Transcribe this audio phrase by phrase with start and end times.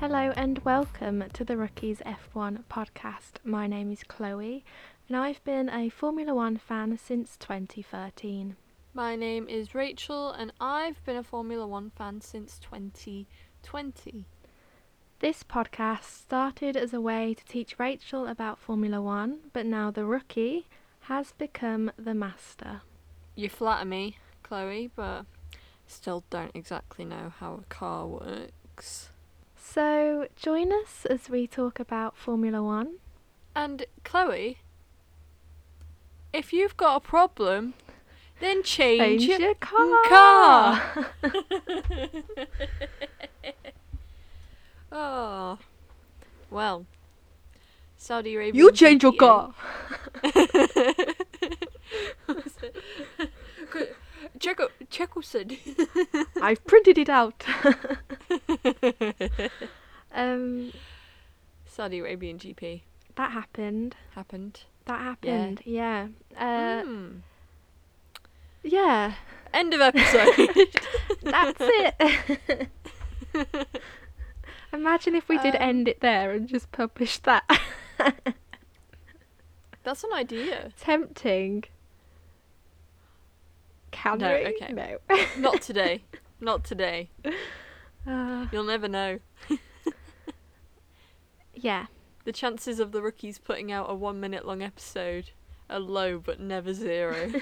[0.00, 3.42] Hello and welcome to the Rookies F1 podcast.
[3.42, 4.64] My name is Chloe
[5.08, 8.54] and I've been a Formula One fan since 2013.
[8.94, 14.24] My name is Rachel, and I've been a Formula One fan since 2020.
[15.18, 20.04] This podcast started as a way to teach Rachel about Formula One, but now the
[20.04, 20.68] rookie
[21.00, 22.82] has become the master.
[23.34, 25.26] You flatter me, Chloe, but
[25.88, 29.10] still don't exactly know how a car works.
[29.70, 32.94] So join us as we talk about Formula One.
[33.54, 34.60] And Chloe,
[36.32, 37.74] if you've got a problem,
[38.40, 40.02] then change, Change your your car.
[40.08, 41.06] car.
[44.92, 45.58] oh,
[46.50, 46.86] well,
[47.98, 48.58] Saudi Arabia.
[48.58, 49.52] You change your car.
[54.38, 55.56] Checo, said.
[56.42, 57.44] I've printed it out.
[60.14, 60.72] um,
[61.66, 62.82] Saudi Arabian GP
[63.16, 63.96] that happened.
[64.14, 64.60] happened.
[64.84, 65.60] That happened.
[65.64, 66.08] Yeah.
[66.36, 67.08] Uh, Hmm.
[68.62, 69.14] yeah.
[69.52, 70.34] End of episode.
[71.22, 72.68] That's it.
[74.72, 77.44] Imagine if we did Um, end it there and just published that.
[79.82, 80.70] That's an idea.
[80.78, 81.64] Tempting.
[83.90, 84.46] Can No, we?
[84.60, 84.72] okay.
[84.72, 84.98] No.
[85.38, 86.04] Not today.
[86.40, 87.10] Not today.
[88.06, 89.18] Uh, You'll never know.
[91.54, 91.86] yeah.
[92.24, 95.30] The chances of the rookies putting out a one minute long episode
[95.70, 97.32] are low but never zero.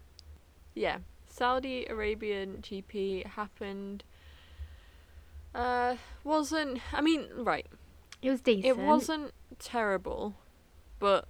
[0.74, 0.98] yeah.
[1.28, 4.02] Saudi Arabian GP happened.
[5.54, 6.80] Uh, wasn't.
[6.92, 7.66] I mean, right.
[8.20, 8.66] It was decent.
[8.66, 10.34] It wasn't terrible,
[10.98, 11.28] but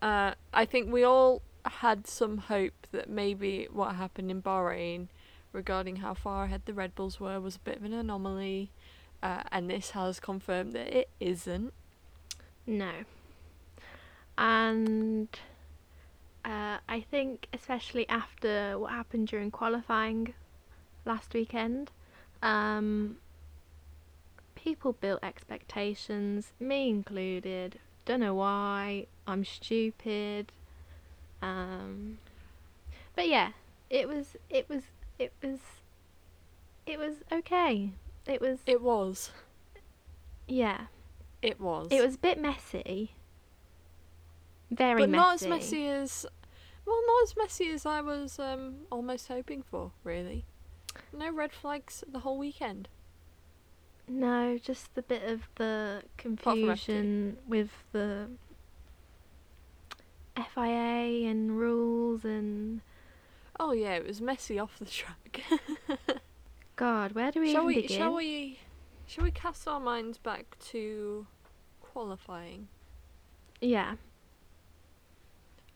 [0.00, 5.08] uh, I think we all had some hope that maybe what happened in Bahrain
[5.52, 8.70] regarding how far ahead the Red Bulls were was a bit of an anomaly,
[9.22, 11.72] uh, and this has confirmed that it isn't.
[12.66, 12.90] No.
[14.38, 15.28] And
[16.44, 20.34] uh, I think, especially after what happened during qualifying
[21.04, 21.90] last weekend,
[22.42, 23.18] um,
[24.54, 27.78] people built expectations, me included.
[28.04, 29.06] Don't know why.
[29.26, 30.50] I'm stupid.
[31.42, 32.18] Um,
[33.14, 33.50] but yeah,
[33.90, 34.36] it was.
[34.48, 34.82] It was.
[35.18, 35.58] It was.
[36.86, 37.90] It was okay.
[38.26, 38.58] It was.
[38.66, 39.30] It was.
[40.48, 40.86] yeah.
[41.42, 41.88] It was.
[41.90, 43.12] It was a bit messy.
[44.70, 45.20] Very but messy.
[45.20, 46.26] not as messy as.
[46.86, 50.44] Well, not as messy as I was um, almost hoping for, really.
[51.12, 52.88] No red flags the whole weekend.
[54.08, 58.28] No, just the bit of the confusion with the
[60.36, 62.80] FIA and rules and
[63.60, 65.42] Oh, yeah, it was messy off the track.
[66.76, 67.96] God, where do we shall even we begin?
[67.98, 68.58] shall we
[69.06, 71.26] shall we cast our minds back to
[71.80, 72.68] qualifying
[73.60, 73.96] Yeah,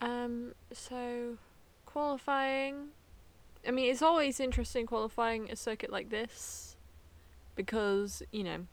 [0.00, 1.36] um so
[1.84, 2.88] qualifying
[3.66, 6.76] i mean it's always interesting qualifying a circuit like this
[7.54, 8.66] because you know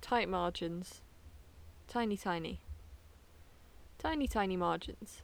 [0.00, 1.00] tight margins
[1.88, 2.60] tiny tiny
[4.00, 5.22] tiny tiny margins.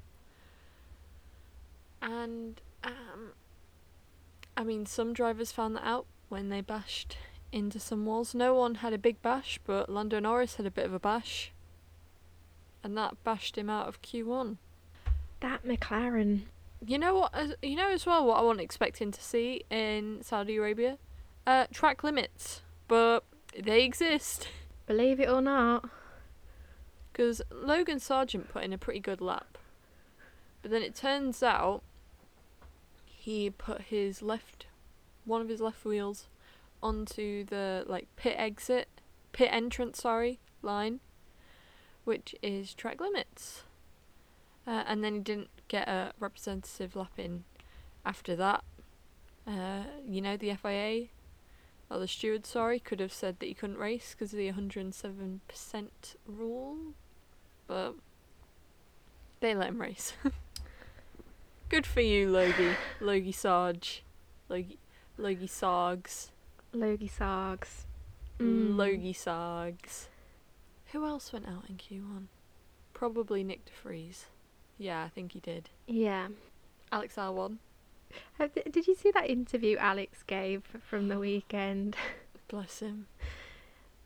[2.03, 3.32] And um
[4.56, 7.16] i mean some drivers found that out when they bashed
[7.53, 8.34] into some walls.
[8.34, 11.53] No one had a big bash but lando norris had a bit of a bash.
[12.84, 14.56] And that bashed him out of q1
[15.41, 16.43] that McLaren.
[16.87, 17.34] you know what?
[17.34, 20.97] as- You know as well what I wasn't expecting to see in Saudi Arabia,
[21.47, 23.22] uh, track limits, but
[23.58, 24.48] they exist.
[24.87, 25.91] Believe it or not,
[27.16, 29.56] because Logan Sargent put in a pretty good lap,
[30.60, 31.82] but then it turns out
[33.06, 34.66] he put his left,
[35.25, 36.26] one of his left wheels,
[36.82, 38.88] onto the like pit exit,
[39.32, 41.00] pit entrance, sorry, line,
[42.05, 43.62] which is track limits.
[44.67, 47.44] Uh, and then he didn't get a representative lap in
[48.05, 48.62] after that.
[49.46, 51.06] Uh, you know, the FIA,
[51.88, 55.40] or the steward, sorry, could have said that he couldn't race because of the 107%
[56.26, 56.94] rule,
[57.66, 57.94] but
[59.40, 60.12] they let him race.
[61.68, 62.76] Good for you, Logie.
[63.00, 64.02] Logie Sarge.
[64.48, 64.78] Logie,
[65.18, 66.30] Logie Sargs.
[66.72, 67.84] Logie Sargs.
[68.38, 68.76] Mm.
[68.76, 70.06] Logie Sargs.
[70.92, 72.26] Who else went out in Q1?
[72.94, 74.26] Probably Nick De Vries.
[74.78, 75.70] Yeah, I think he did.
[75.86, 76.28] Yeah.
[76.92, 77.56] Alex Albon.
[78.38, 81.96] Have- Did you see that interview Alex gave from the weekend?
[82.48, 83.08] Bless him.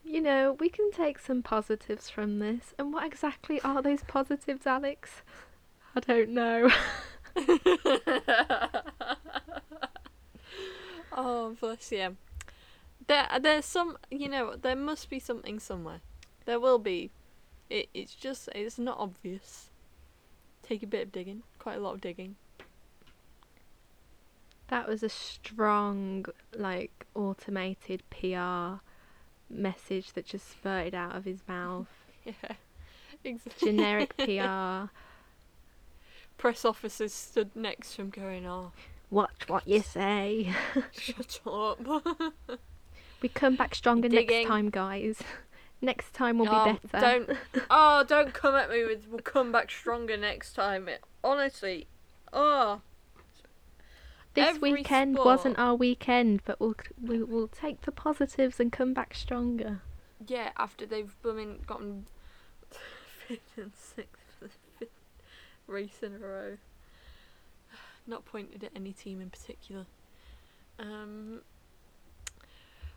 [0.04, 2.74] You know, we can take some positives from this.
[2.78, 5.22] And what exactly are those positives, Alex?
[5.94, 6.70] I don't know.
[11.12, 12.16] oh, bless you.
[13.06, 16.00] there, there's some, you know, there must be something somewhere.
[16.44, 17.10] There will be.
[17.68, 19.68] It, it's just, it's not obvious.
[20.62, 22.36] Take a bit of digging, quite a lot of digging.
[24.68, 26.26] That was a strong,
[26.56, 28.80] like, automated PR
[29.50, 31.88] message that just spurted out of his mouth.
[32.26, 32.52] Yeah,
[33.24, 33.68] exactly.
[33.70, 34.90] Generic PR.
[36.36, 38.72] Press officers stood next to him, going, "Oh,
[39.10, 40.52] Watch what you say.
[40.92, 41.80] shut up."
[43.22, 44.38] We come back stronger Digging.
[44.42, 45.22] next time, guys.
[45.80, 47.24] next time will Oh, be better.
[47.26, 47.38] Don't,
[47.70, 49.06] oh, don't come at me with.
[49.10, 50.88] We'll come back stronger next time.
[50.88, 51.86] It, honestly,
[52.34, 52.82] oh,
[54.34, 58.70] This every weekend sport- wasn't our weekend, but we'll we, we'll take the positives and
[58.70, 59.82] come back stronger.
[60.26, 60.50] yeah.
[60.56, 62.06] After they've blooming gotten
[63.26, 64.90] fifth and sixth for the fifth
[65.66, 66.56] race in a row.
[68.06, 69.86] Not pointed at any team in particular.
[70.78, 71.40] Um.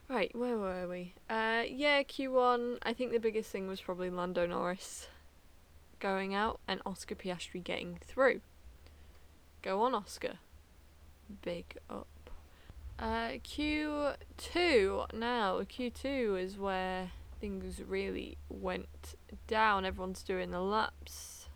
[0.10, 1.14] Right, where were we?
[1.30, 2.78] Uh, yeah, Q1.
[2.84, 5.08] I think the biggest thing was probably Lando Norris
[6.00, 8.42] going out and Oscar Piastri getting through.
[9.62, 10.34] Go on, Oscar.
[11.42, 12.08] Big up.
[13.00, 15.62] Uh, Q2 now.
[15.62, 19.16] Q2 is where things really went
[19.48, 19.86] down.
[19.86, 21.50] Everyone's doing the laps.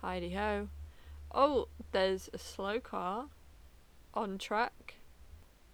[0.00, 0.68] Heidi ho.
[1.34, 3.26] Oh, there's a slow car
[4.12, 4.96] on track.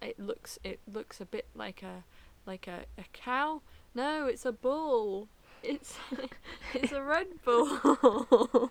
[0.00, 2.04] It looks it looks a bit like a
[2.46, 3.62] like a, a cow.
[3.94, 5.28] No, it's a bull.
[5.62, 5.96] It's
[6.74, 8.70] it's a Red Bull.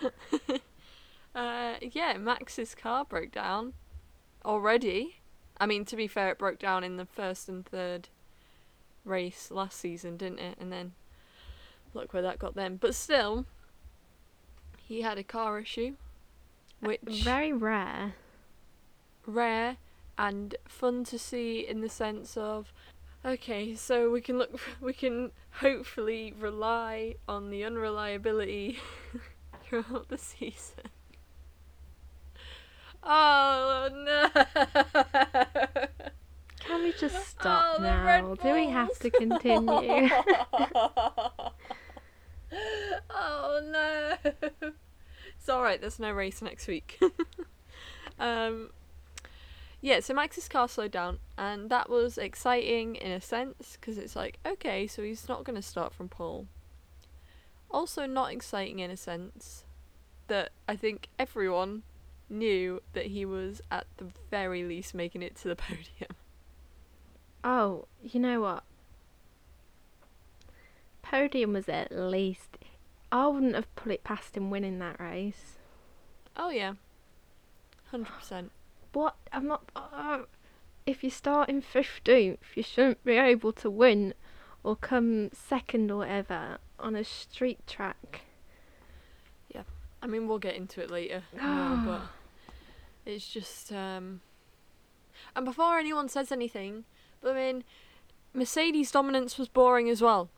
[1.34, 3.74] uh, yeah, Max's car broke down
[4.44, 5.16] already.
[5.58, 8.08] I mean, to be fair, it broke down in the first and third
[9.04, 10.56] race last season, didn't it?
[10.60, 10.92] And then
[11.94, 12.78] look where that got them.
[12.80, 13.46] But still,
[14.78, 15.94] he had a car issue,
[16.82, 18.14] uh, which Very rare.
[19.26, 19.76] rare
[20.18, 22.72] and fun to see in the sense of
[23.24, 25.30] okay so we can look we can
[25.60, 28.78] hopefully rely on the unreliability
[29.64, 30.84] throughout the season
[33.02, 34.28] oh no
[36.60, 38.34] Can we just stop Oh, now?
[38.34, 40.08] Do we have to continue?
[43.10, 44.16] oh no
[45.38, 47.00] it's alright there's no race next week
[48.18, 48.70] um
[49.84, 54.14] yeah, so Max's car slowed down, and that was exciting in a sense because it's
[54.14, 56.46] like, okay, so he's not going to start from pole.
[57.68, 59.64] Also, not exciting in a sense
[60.28, 61.82] that I think everyone
[62.32, 66.16] knew that he was at the very least making it to the podium.
[67.44, 68.64] oh, you know what?
[71.02, 72.58] Podium was at least.
[73.10, 75.58] I wouldn't have put it past him winning that race.
[76.36, 76.74] Oh, yeah.
[77.92, 78.48] 100%.
[78.92, 79.16] What?
[79.32, 79.70] I'm not.
[79.76, 80.20] Uh,
[80.86, 84.14] if you start in 15th, you shouldn't be able to win
[84.64, 88.22] or come second or whatever on a street track.
[89.54, 89.62] Yeah.
[90.00, 92.00] I mean, we'll get into it later, more, but
[93.06, 93.72] it's just.
[93.72, 94.20] um
[95.34, 96.84] And before anyone says anything,
[97.20, 97.64] but I mean,
[98.34, 100.28] Mercedes dominance was boring as well.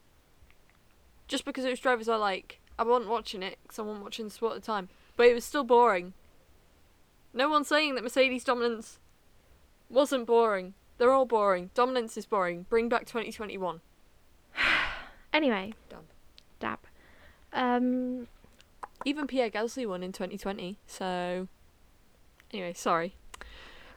[1.27, 4.27] Just because it was drivers I like, I wasn't watching it because I wasn't watching
[4.27, 6.13] the sport at the time, but it was still boring.
[7.33, 8.99] No one's saying that Mercedes dominance
[9.89, 10.75] wasn't boring.
[10.99, 11.71] They're all boring.
[11.75, 12.67] Dominance is boring.
[12.69, 13.81] Bring back 2021.
[15.33, 15.75] Anyway.
[15.91, 16.05] Dab.
[16.61, 16.79] Dab.
[17.53, 18.29] Um.
[19.05, 21.49] Even Pierre Gasly won in 2020, so.
[22.55, 23.17] Anyway, sorry.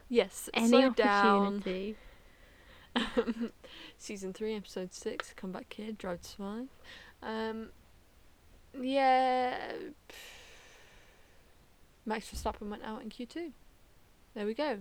[0.08, 1.46] Yes, Any slow down.
[1.46, 1.94] opportunity.
[3.98, 5.92] Season 3, Episode 6, Come Back here.
[5.92, 6.66] Drive to Survive.
[7.22, 7.68] Um,
[8.80, 9.70] yeah.
[12.04, 13.52] Max Verstappen went out in Q2.
[14.34, 14.80] There we go.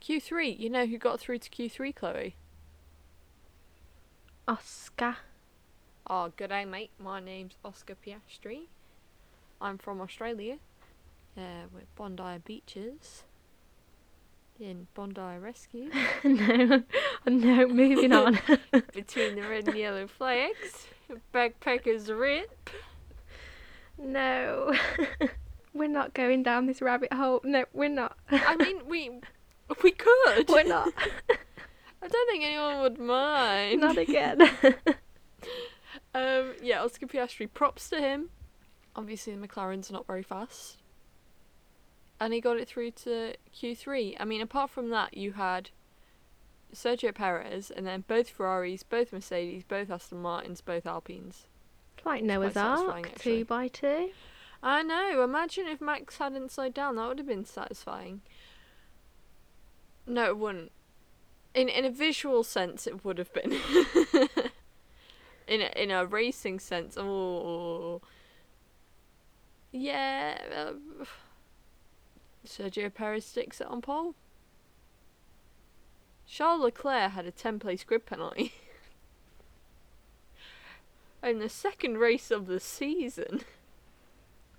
[0.00, 2.36] Q3, you know who got through to Q3, Chloe?
[4.48, 5.16] Oscar.
[6.06, 6.92] Oh, good day, mate.
[6.98, 8.68] My name's Oscar Piastri.
[9.60, 10.56] I'm from Australia.
[11.36, 13.24] Uh, we're Bondi Beaches.
[14.60, 15.90] In Bondi Rescue.
[16.24, 16.82] no.
[17.26, 17.68] No.
[17.68, 18.38] Moving on.
[18.94, 20.88] Between the red and yellow flags.
[21.32, 22.70] Backpackers rip.
[23.96, 24.72] no.
[25.72, 27.40] we're not going down this rabbit hole.
[27.44, 28.16] No, we're not.
[28.30, 29.10] I mean, we
[29.82, 30.48] we could.
[30.48, 30.92] we're not.
[32.02, 33.80] I don't think anyone would mind.
[33.80, 34.50] not again.
[36.14, 37.48] Um, yeah, Oscar Piastri.
[37.52, 38.30] Props to him.
[38.94, 40.81] Obviously, the McLaren's are not very fast,
[42.22, 44.16] and he got it through to Q3.
[44.20, 45.70] I mean, apart from that, you had
[46.72, 51.46] Sergio Perez, and then both Ferraris, both Mercedes, both Aston Martins, both Alpines.
[52.04, 54.10] Like Noah's Ark, two by two.
[54.62, 55.24] I know.
[55.24, 56.94] Imagine if Max hadn't slowed down.
[56.94, 58.22] That would have been satisfying.
[60.06, 60.70] No, it wouldn't.
[61.54, 63.52] In in a visual sense, it would have been.
[65.48, 68.00] in a, in a racing sense, oh.
[69.72, 70.38] Yeah.
[70.56, 71.04] Uh,
[72.46, 74.14] Sergio Perez sticks it on pole.
[76.26, 78.52] Charles Leclerc had a 10 place grid penalty.
[81.22, 83.42] in the second race of the season.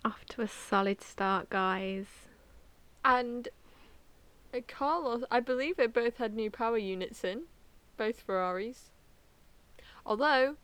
[0.05, 2.05] Off to a solid start, guys.
[3.03, 3.49] And
[4.53, 7.43] uh, Carlos, I believe they both had new power units in,
[7.97, 8.91] both Ferraris.
[10.05, 10.55] Although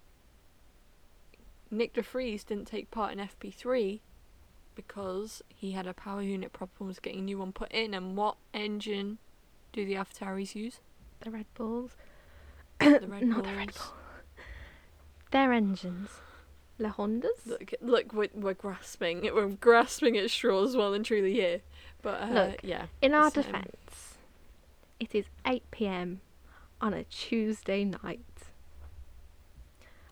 [1.71, 3.99] Nick De Vries didn't take part in FP3
[4.87, 7.93] because he had a power unit problem was getting a new one put in.
[7.93, 9.17] And what engine
[9.73, 10.79] do the AlphaTauris use?
[11.19, 11.91] The Red Bulls.
[12.79, 13.77] The Red Not the Red Bulls.
[13.77, 14.43] Bull.
[15.31, 16.09] Their engines.
[16.77, 17.45] The Hondas.
[17.45, 21.59] Look, look, we're, we're grasping, we're grasping at straws well and truly here.
[22.01, 24.15] But uh, Look, yeah, In our it's, um, defence,
[24.97, 26.21] it is 8 pm
[26.79, 28.21] on a Tuesday night.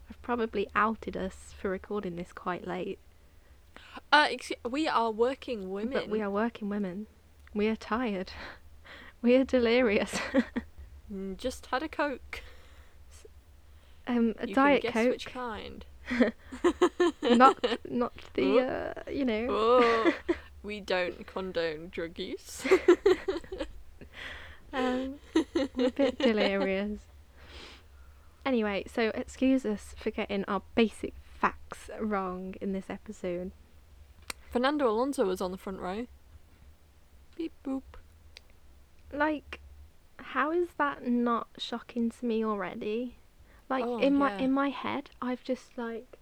[0.10, 3.00] I've probably outed us for recording this quite late,
[4.12, 5.94] uh, excuse, we are working women.
[5.94, 7.08] but we are working women.
[7.54, 8.32] We are tired.
[9.20, 10.16] We are delirious.
[11.12, 12.44] Mm, just had a coke.
[14.06, 15.86] um, a you diet can guess coke, which kind.
[17.24, 17.58] not
[17.89, 19.48] not the uh, you know.
[19.50, 20.13] Oh,
[20.62, 22.63] we don't condone drug use.
[24.72, 27.00] Um, I'm a bit delirious.
[28.46, 33.51] Anyway, so excuse us for getting our basic facts wrong in this episode.
[34.50, 36.08] Fernando Alonso was on the front row.
[37.36, 37.84] Beep boop.
[39.12, 39.60] Like,
[40.18, 43.18] how is that not shocking to me already?
[43.70, 44.46] Like Oh, in my yeah.
[44.46, 46.18] in my head, I've just like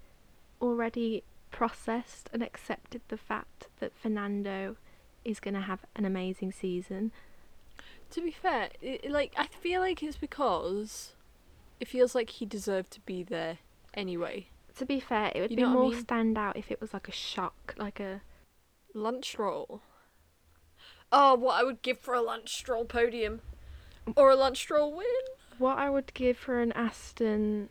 [0.62, 4.78] already processed and accepted the fact that Fernando
[5.24, 7.12] is gonna have an amazing season.
[8.12, 11.14] To be fair, i like I feel like it's because
[11.80, 13.60] it feels like he deserved to be there
[13.94, 14.48] anyway.
[14.76, 16.00] To be fair, it would You be what I more mean?
[16.02, 18.22] stand out if it was like a shock, like a
[18.94, 19.82] Lance Stroll.
[21.12, 23.42] Oh, what I would give for a Lance Stroll podium,
[24.18, 25.06] or a Lance Stroll win.
[25.58, 27.70] What I would give for an Aston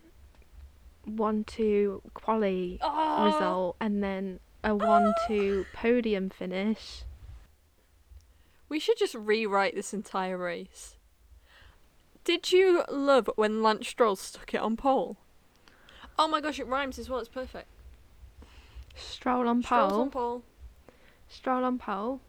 [1.04, 7.02] one two quali Oh, result and then a one two podium finish.
[8.70, 10.96] We should just rewrite this entire race.
[12.24, 15.18] Did you love when Lance Stroll stuck it on pole?
[16.18, 17.20] Oh my gosh, it rhymes as well.
[17.20, 17.66] It's perfect.
[18.94, 20.00] Stroll on Stroll's pole.
[20.02, 20.42] on pole.
[21.28, 22.20] Stroll on pole.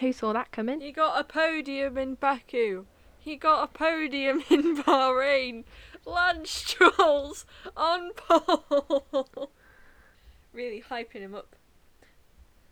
[0.00, 0.80] Who saw that coming?
[0.80, 2.86] He got a podium in Baku.
[3.18, 5.64] He got a podium in Bahrain.
[6.04, 7.44] Lance Stroll's
[7.76, 9.50] on pole.
[10.52, 11.54] really hyping him up.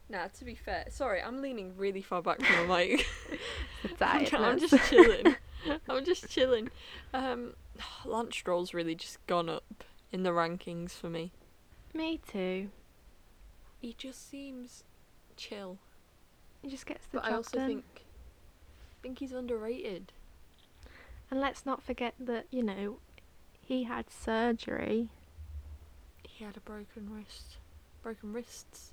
[0.09, 3.07] Nah, to be fair, sorry, I'm leaning really far back from the mic.
[4.01, 5.37] I'm just chilling.
[5.89, 6.71] I'm just chilling.
[7.13, 7.55] Um,
[8.05, 11.33] Lance Stroll's really just gone up in the rankings for me.
[11.95, 12.71] Me too.
[13.81, 14.85] He just seems
[15.37, 15.79] chill,
[16.63, 17.67] He just gets the but I also done.
[17.67, 18.05] think
[19.03, 20.13] think he's underrated.
[21.31, 22.99] And let's not forget that you know
[23.61, 25.09] he had surgery.
[26.29, 27.57] He had a broken wrist,
[28.03, 28.93] broken wrists,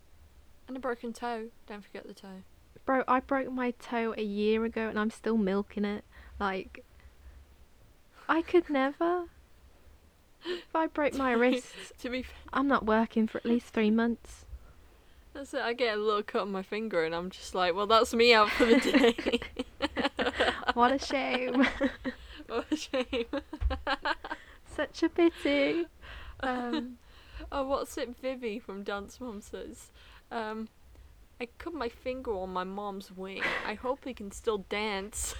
[0.68, 1.48] and a broken toe.
[1.68, 2.44] Don't forget the toe.
[2.86, 6.06] Bro, I broke my toe a year ago and I'm still milking it.
[6.40, 6.84] Like,
[8.30, 9.26] I could never.
[10.46, 13.92] If I broke my wrists, to be fair, I'm not working for at least three
[13.92, 14.46] months.
[15.34, 15.62] that's it.
[15.62, 18.34] I get a little cut on my finger, and I'm just like, well, that's me
[18.34, 19.40] out for the day.
[20.74, 21.66] What a shame.
[22.48, 23.26] what a shame.
[24.76, 25.88] Such a pity.
[26.42, 26.98] Um,
[27.52, 28.16] Oh, what's it?
[28.22, 29.92] Vivi from Dance Mom says,
[30.32, 30.68] um,
[31.40, 33.42] I cut my finger on my mom's wing.
[33.66, 35.36] I hope he can still dance.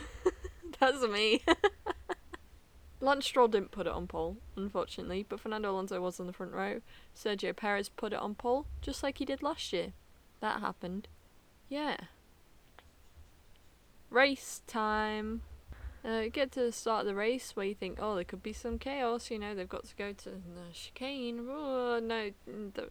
[0.80, 1.44] That's me.
[3.00, 6.54] Lance Stroll didn't put it on pole, unfortunately, but Fernando Alonso was on the front
[6.54, 6.82] row.
[7.16, 9.94] Sergio Perez put it on pole, just like he did last year.
[10.40, 11.08] That happened.
[11.70, 11.98] Yeah.
[14.10, 15.42] Race time.
[16.04, 18.54] Uh, get to the start of the race where you think, oh, there could be
[18.54, 19.30] some chaos.
[19.30, 21.48] You know, they've got to go to the chicane.
[21.50, 22.90] Oh, no, the,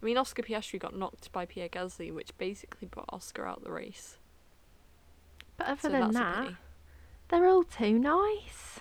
[0.00, 3.64] I mean, Oscar Piastri got knocked by Pierre Gasly, which basically put Oscar out of
[3.64, 4.18] the race.
[5.56, 6.54] but other so than that's that.
[7.28, 8.80] They're all too nice.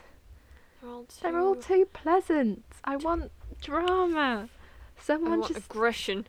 [0.82, 2.64] They're all They're all too- too pleasant.
[2.84, 4.50] I want drama.
[4.98, 6.28] I Someone want just aggression.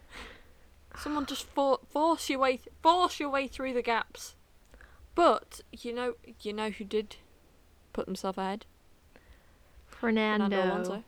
[0.96, 4.34] Someone just for- force your way, th- force your way through the gaps.
[5.14, 7.16] But you know, you know who did
[7.92, 8.66] put themselves ahead?
[9.87, 10.44] Fernando.
[10.46, 11.04] Fernando Alonso.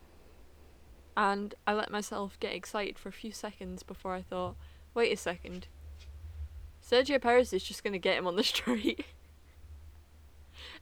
[1.17, 4.57] And I let myself get excited for a few seconds before I thought,
[4.95, 5.67] wait a second.
[6.89, 9.05] Sergio Perez is just going to get him on the straight.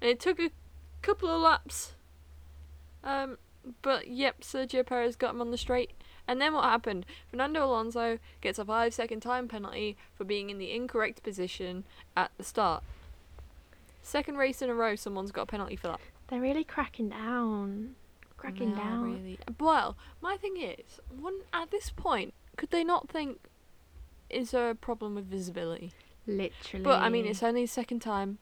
[0.00, 0.50] And it took a
[1.02, 1.94] couple of laps.
[3.04, 3.38] Um,
[3.82, 5.92] but yep, Sergio Perez got him on the straight.
[6.26, 7.06] And then what happened?
[7.30, 11.84] Fernando Alonso gets a five second time penalty for being in the incorrect position
[12.16, 12.82] at the start.
[14.02, 16.00] Second race in a row, someone's got a penalty for that.
[16.28, 17.94] They're really cracking down.
[18.36, 19.14] Cracking They down.
[19.14, 19.38] Really.
[19.58, 23.38] Well, my thing is, one at this point, could they not think,
[24.30, 25.92] is there a problem with visibility?
[26.26, 26.84] Literally.
[26.84, 28.38] But I mean, it's only the second time.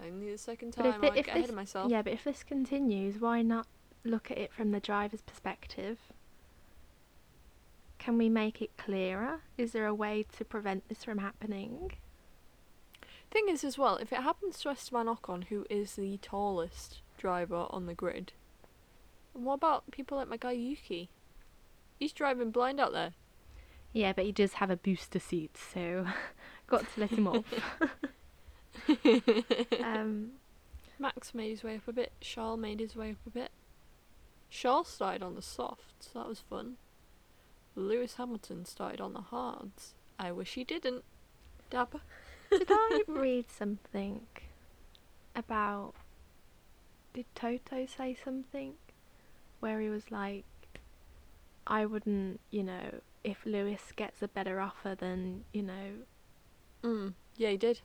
[0.00, 1.04] Only the second But time.
[1.04, 1.90] if I if ahead this- of myself.
[1.90, 3.66] Yeah, but if this continues, why not
[4.04, 5.98] look at it from the driver's perspective?
[7.98, 9.42] Can we make it clearer?
[9.56, 11.92] Is there a way to prevent this from happening?
[13.30, 17.66] Thing is, as well, if it happens to Esteban Ocon, who is the tallest driver
[17.70, 18.32] on the grid,
[19.34, 21.08] and what about people like my guy Yuki?
[21.98, 23.12] He's driving blind out there.
[23.92, 26.06] Yeah, but he does have a booster seat, so
[26.66, 27.44] got to let him off.
[29.82, 30.32] um,
[30.98, 32.12] Max made his way up a bit.
[32.20, 33.50] Charles made his way up a bit.
[34.50, 36.08] Charles started on the softs.
[36.12, 36.76] So that was fun.
[37.74, 39.94] Lewis Hamilton started on the hards.
[40.18, 41.04] I wish he didn't.
[41.70, 42.00] Dapper.
[42.50, 44.26] did I read something
[45.34, 45.94] about?
[47.14, 48.74] Did Toto say something
[49.60, 50.44] where he was like,
[51.66, 55.92] "I wouldn't, you know, if Lewis gets a better offer than you know."
[56.82, 57.14] Mm.
[57.36, 57.80] Yeah, he did.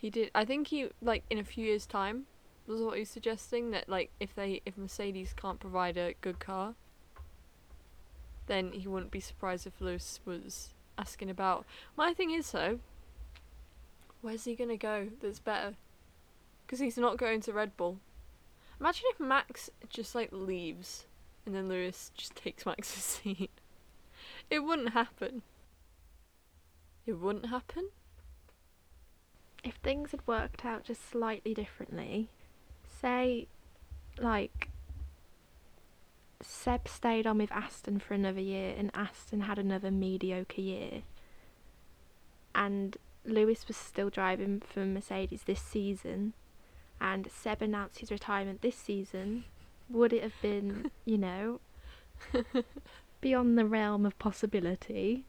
[0.00, 0.30] He did.
[0.34, 2.24] I think he like in a few years' time
[2.66, 6.40] was what he was suggesting that like if they if Mercedes can't provide a good
[6.40, 6.74] car,
[8.46, 11.66] then he wouldn't be surprised if Lewis was asking about.
[11.98, 12.80] My thing is though,
[14.22, 15.08] where's he gonna go?
[15.20, 15.74] That's better,
[16.64, 17.98] because he's not going to Red Bull.
[18.80, 21.04] Imagine if Max just like leaves
[21.44, 23.50] and then Lewis just takes Max's seat.
[24.48, 25.42] It wouldn't happen.
[27.04, 27.90] It wouldn't happen.
[29.62, 32.28] If things had worked out just slightly differently,
[33.00, 33.46] say,
[34.18, 34.68] like,
[36.42, 41.02] Seb stayed on with Aston for another year and Aston had another mediocre year,
[42.54, 46.32] and Lewis was still driving for Mercedes this season,
[47.00, 49.44] and Seb announced his retirement this season,
[49.88, 51.60] would it have been, you know,
[53.20, 55.24] beyond the realm of possibility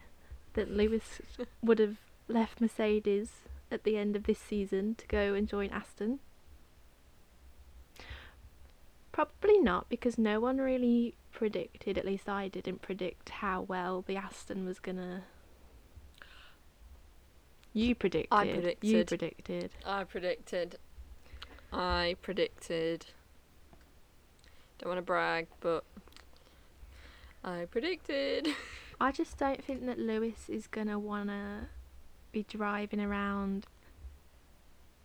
[0.53, 1.21] that Lewis
[1.61, 3.31] would have left Mercedes
[3.71, 6.19] at the end of this season to go and join Aston?
[9.11, 14.15] Probably not, because no one really predicted, at least I didn't predict how well the
[14.15, 15.23] Aston was gonna.
[17.73, 18.47] You predicted.
[18.47, 18.89] You predicted.
[18.89, 19.71] You predicted.
[19.85, 20.77] I predicted.
[21.73, 23.05] I predicted.
[24.77, 25.83] Don't want to brag, but
[27.43, 28.47] I predicted.
[29.01, 31.69] I just don't think that Lewis is gonna wanna
[32.31, 33.65] be driving around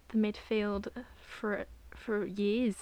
[0.08, 0.88] the midfield
[1.20, 2.76] for for years.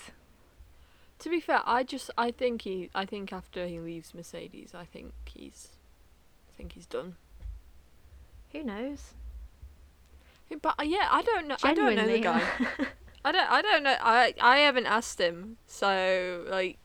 [1.19, 4.85] to be fair, I just I think he I think after he leaves Mercedes, I
[4.85, 5.69] think he's
[6.49, 7.17] I think he's done.
[8.53, 9.15] Who knows?
[10.61, 11.57] But uh, yeah, I don't know.
[11.63, 12.43] I don't know the guy.
[13.25, 13.51] I don't.
[13.51, 13.97] I don't know.
[14.01, 15.57] I I haven't asked him.
[15.67, 16.79] So like,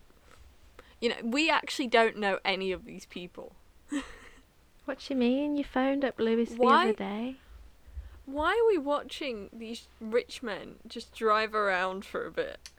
[1.02, 3.54] you know, we actually don't know any of these people.
[4.86, 5.56] what do you mean?
[5.56, 6.86] You phoned up Lewis the Why?
[6.86, 7.36] other day.
[8.31, 12.69] Why are we watching these rich men just drive around for a bit?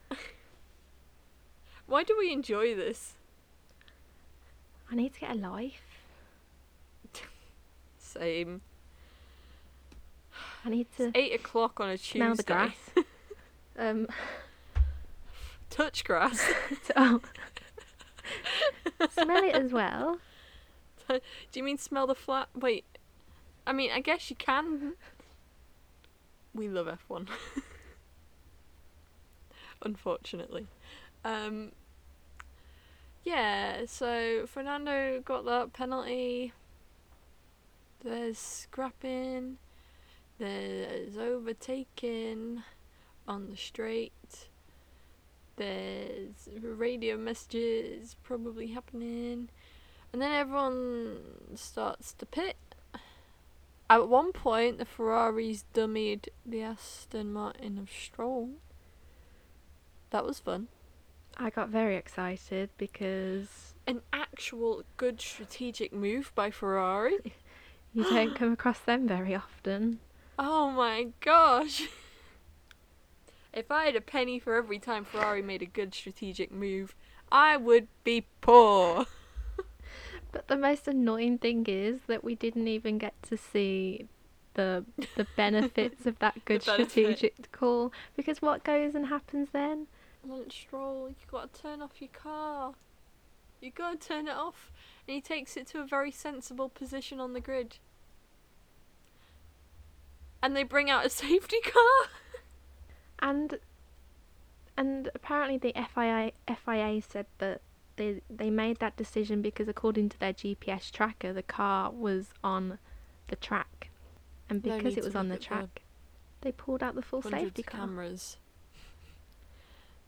[1.86, 3.14] Why do we enjoy this?
[4.90, 5.82] I need to get a life.
[7.98, 8.60] Same.
[10.64, 12.18] I need to It's eight o'clock on a Tuesday.
[12.18, 12.90] smell the grass.
[13.78, 14.06] um.
[15.68, 16.48] Touch grass.
[16.96, 17.20] oh.
[19.10, 20.18] smell it as well.
[21.08, 21.20] Do
[21.54, 22.48] you mean smell the flat?
[22.54, 22.84] Wait.
[23.66, 24.94] I mean, I guess you can.
[26.54, 27.28] We love F1.
[29.82, 30.66] Unfortunately.
[31.24, 31.72] Um,
[33.24, 36.52] yeah, so Fernando got that penalty.
[38.02, 39.58] There's scrapping.
[40.38, 42.62] There's overtaking
[43.28, 44.48] on the straight.
[45.56, 49.50] There's radio messages probably happening.
[50.12, 51.18] And then everyone
[51.54, 52.56] starts to pit.
[53.90, 58.50] At one point, the Ferraris dummied the Aston Martin of Stroll.
[60.10, 60.68] That was fun.
[61.36, 67.34] I got very excited because An actual good strategic move by Ferrari.
[67.92, 69.98] you don't come across them very often.
[70.38, 71.88] Oh my gosh.
[73.52, 76.94] If I had a penny for every time Ferrari made a good strategic move,
[77.32, 79.06] I would be poor.
[80.32, 84.06] But the most annoying thing is that we didn't even get to see
[84.54, 84.84] the
[85.16, 89.86] the benefits of that good strategic call because what goes and happens then?
[90.26, 92.74] Lance Stroll, you got to turn off your car.
[93.60, 94.70] You got to turn it off,
[95.06, 97.76] and he takes it to a very sensible position on the grid.
[100.42, 102.10] And they bring out a safety car.
[103.18, 103.58] And
[104.76, 107.60] and apparently the FIA FIA said that
[108.00, 112.78] they they made that decision because according to their GPS tracker the car was on
[113.28, 113.90] the track.
[114.48, 115.82] And because it was on the track
[116.40, 117.80] they pulled out the full safety car.
[117.80, 118.38] cameras.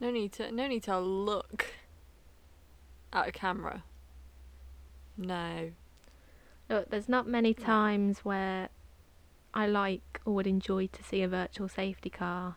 [0.01, 0.51] No need to.
[0.51, 1.67] No need to look
[3.13, 3.85] at a camera.
[5.17, 5.73] No.
[6.71, 7.65] Look, there's not many No.
[7.65, 8.71] times where
[9.53, 12.57] I like or would enjoy to see a virtual safety car,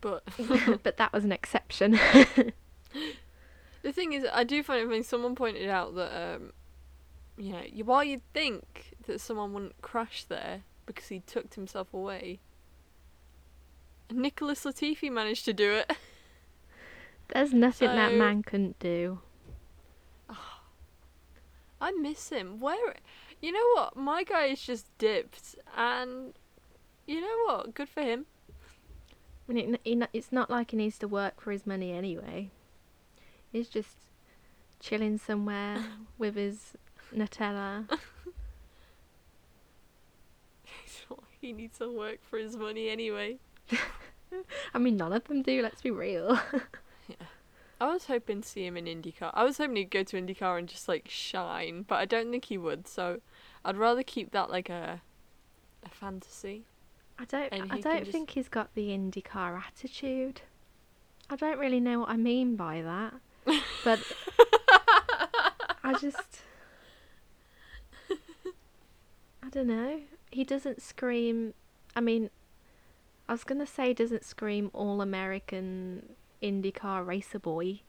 [0.00, 0.22] But
[0.84, 1.98] but that was an exception.
[3.82, 5.02] the thing is, I do find it funny.
[5.02, 6.52] Someone pointed out that, um,
[7.36, 11.92] you know, you, while you'd think that someone wouldn't crash there because he tucked himself
[11.94, 12.40] away,
[14.10, 15.92] Nicholas Latifi managed to do it.
[17.32, 19.20] There's nothing that man couldn't do.
[21.80, 22.60] I miss him.
[22.60, 22.94] Where,
[23.40, 23.96] you know what?
[23.96, 26.34] My guy is just dipped, and
[27.06, 27.74] you know what?
[27.74, 28.26] Good for him.
[29.48, 32.50] I mean, it, it's not like he needs to work for his money anyway.
[33.52, 33.96] He's just
[34.78, 35.84] chilling somewhere
[36.18, 36.74] with his
[37.14, 37.86] Nutella.
[41.40, 43.38] he needs to work for his money anyway.
[44.74, 45.62] I mean, none of them do.
[45.62, 46.38] Let's be real.
[47.08, 47.26] yeah.
[47.80, 49.30] I was hoping to see him in IndyCar.
[49.32, 52.44] I was hoping he'd go to IndyCar and just like shine, but I don't think
[52.44, 52.86] he would.
[52.86, 53.20] So
[53.64, 55.00] I'd rather keep that like a
[55.82, 56.64] a fantasy.
[57.18, 57.52] I don't.
[57.52, 60.42] I don't just- think he's got the IndyCar attitude.
[61.30, 63.14] I don't really know what I mean by that,
[63.84, 64.00] but
[65.82, 66.42] I just.
[69.42, 70.00] I don't know.
[70.30, 71.54] He doesn't scream.
[71.96, 72.30] I mean,
[73.28, 77.80] I was gonna say he doesn't scream all American IndyCar racer boy,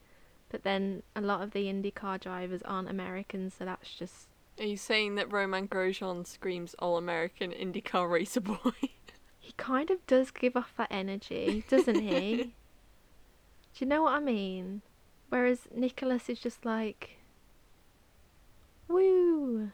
[0.49, 4.27] but then a lot of the IndyCar drivers aren't Americans, so that's just.
[4.59, 8.57] Are you saying that Romain Grosjean screams all American IndyCar racer boy?
[9.43, 12.35] He kind of does give off that energy, doesn't he?
[13.73, 14.83] Do you know what I mean?
[15.31, 17.11] Whereas Nicholas is just like,
[18.89, 19.71] woo.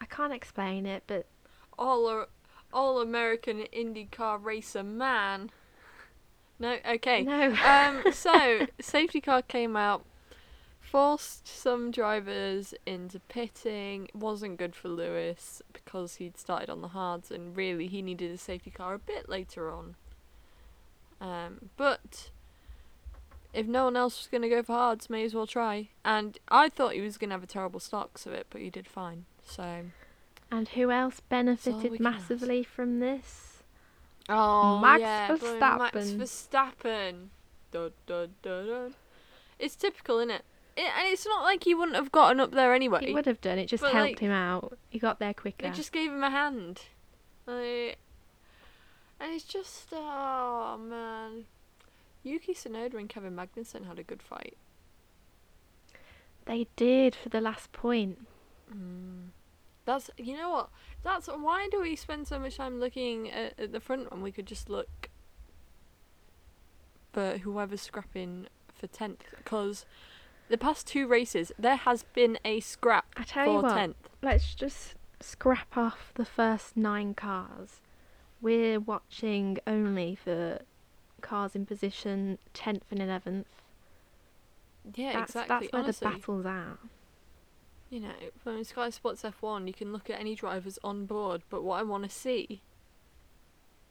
[0.00, 1.26] I can't explain it, but
[1.78, 2.26] all
[2.72, 5.52] all American IndyCar racer man.
[6.58, 7.22] No, okay.
[7.22, 7.54] no.
[7.54, 10.04] um, so safety car came out,
[10.80, 14.08] forced some drivers into pitting.
[14.12, 18.38] Wasn't good for Lewis because he'd started on the hards, and really he needed a
[18.38, 19.94] safety car a bit later on.
[21.20, 22.30] Um, but
[23.56, 25.88] if no one else was going to go for hards, may as well try.
[26.04, 28.70] And I thought he was going to have a terrible 'cause of it, but he
[28.70, 29.24] did fine.
[29.42, 29.86] So.
[30.50, 33.62] and who else benefited massively from this?
[34.28, 36.18] Oh, Max yeah, boy, Max Verstappen.
[36.18, 37.28] Verstappen.
[37.72, 38.94] Dun, dun, dun, dun.
[39.58, 40.44] It's typical, isn't it?
[40.76, 40.90] it?
[40.96, 43.06] And it's not like he wouldn't have gotten up there anyway.
[43.06, 44.76] He would have done it, just but, helped like, him out.
[44.90, 45.66] He got there quicker.
[45.66, 46.82] It just gave him a hand.
[47.46, 47.98] Like,
[49.20, 51.44] and it's just, oh man.
[52.26, 54.56] Yuki Tsunoda and Kevin Magnussen had a good fight.
[56.44, 58.26] They did for the last point.
[58.72, 59.28] Mm.
[59.84, 60.70] That's, you know what?
[61.04, 64.32] That's why do we spend so much time looking at, at the front when we
[64.32, 65.08] could just look
[67.12, 69.20] for whoever's scrapping for 10th?
[69.36, 69.86] Because
[70.48, 73.94] the past two races, there has been a scrap I tell you for what, 10th.
[74.22, 77.80] let's just scrap off the first nine cars.
[78.40, 80.60] We're watching only for
[81.26, 83.44] cars in position 10th and 11th.
[84.94, 85.48] Yeah, that's, exactly.
[85.48, 86.78] That's where Honestly, the battle's at.
[87.90, 88.12] you know,
[88.42, 91.82] from Sky Sports F1, you can look at any drivers on board, but what I
[91.82, 92.62] want to see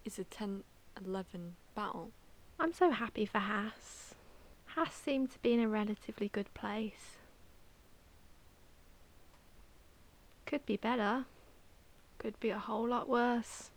[0.06, 0.64] is a 10
[1.06, 2.12] 11 battle.
[2.60, 4.16] I'm so happy for Haas.
[4.68, 7.18] Haas seemed to be in a relatively good place.
[10.46, 11.26] Could be better.
[12.18, 13.72] Could be a whole lot worse.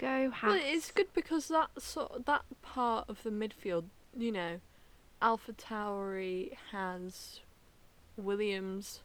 [0.00, 0.32] Go.
[0.42, 3.84] Well, it's good because that sort that part of the midfield,
[4.16, 4.60] you know,
[5.20, 7.40] Alpha Tauri has
[8.16, 9.00] Williams,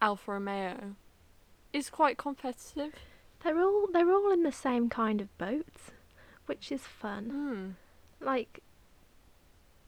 [0.00, 0.94] Alfa Romeo,
[1.72, 2.94] is quite competitive.
[3.42, 5.66] They're all they're all in the same kind of boat,
[6.46, 7.76] which is fun.
[8.20, 8.24] Hmm.
[8.24, 8.60] Like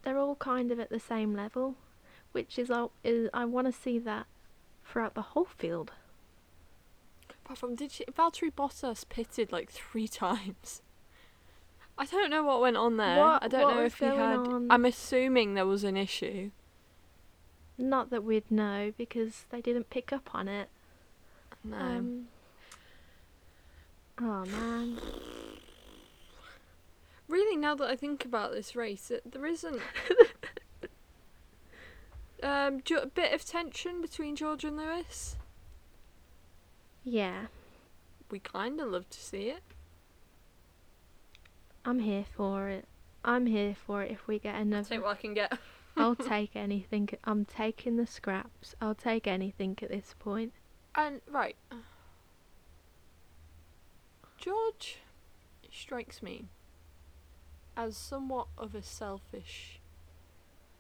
[0.03, 1.77] they're all kind of at the same level,
[2.33, 4.27] which is I is I want to see that
[4.85, 5.93] throughout the whole field.
[7.49, 10.83] Apart from did she, Valtteri Bottas pitted like three times.
[11.97, 13.17] I don't know what went on there.
[13.19, 14.19] What- I don't know if he had.
[14.19, 14.71] on?
[14.71, 16.51] I'm assuming there was an issue.
[17.79, 20.69] Not that we'd know because they didn't pick up on it.
[21.65, 21.77] No.
[21.79, 22.29] Um,
[24.21, 24.99] Oh man.
[27.29, 29.81] Really, now that I think about this race, it, there isn't
[32.43, 35.38] um a bit of tension between George and Lewis.
[37.11, 37.47] Yeah,
[38.31, 39.63] We kind of love to see it.
[41.83, 42.85] I'm here for it.
[43.25, 44.87] I'm here for it if we get another.
[44.87, 45.59] Take what I can get.
[45.97, 47.09] I'll take anything.
[47.25, 48.75] I'm taking the scraps.
[48.83, 50.53] I'll take anything at this point.
[50.95, 51.57] And right,
[54.37, 54.99] George
[55.73, 56.49] strikes me
[57.75, 59.81] as somewhat of a selfish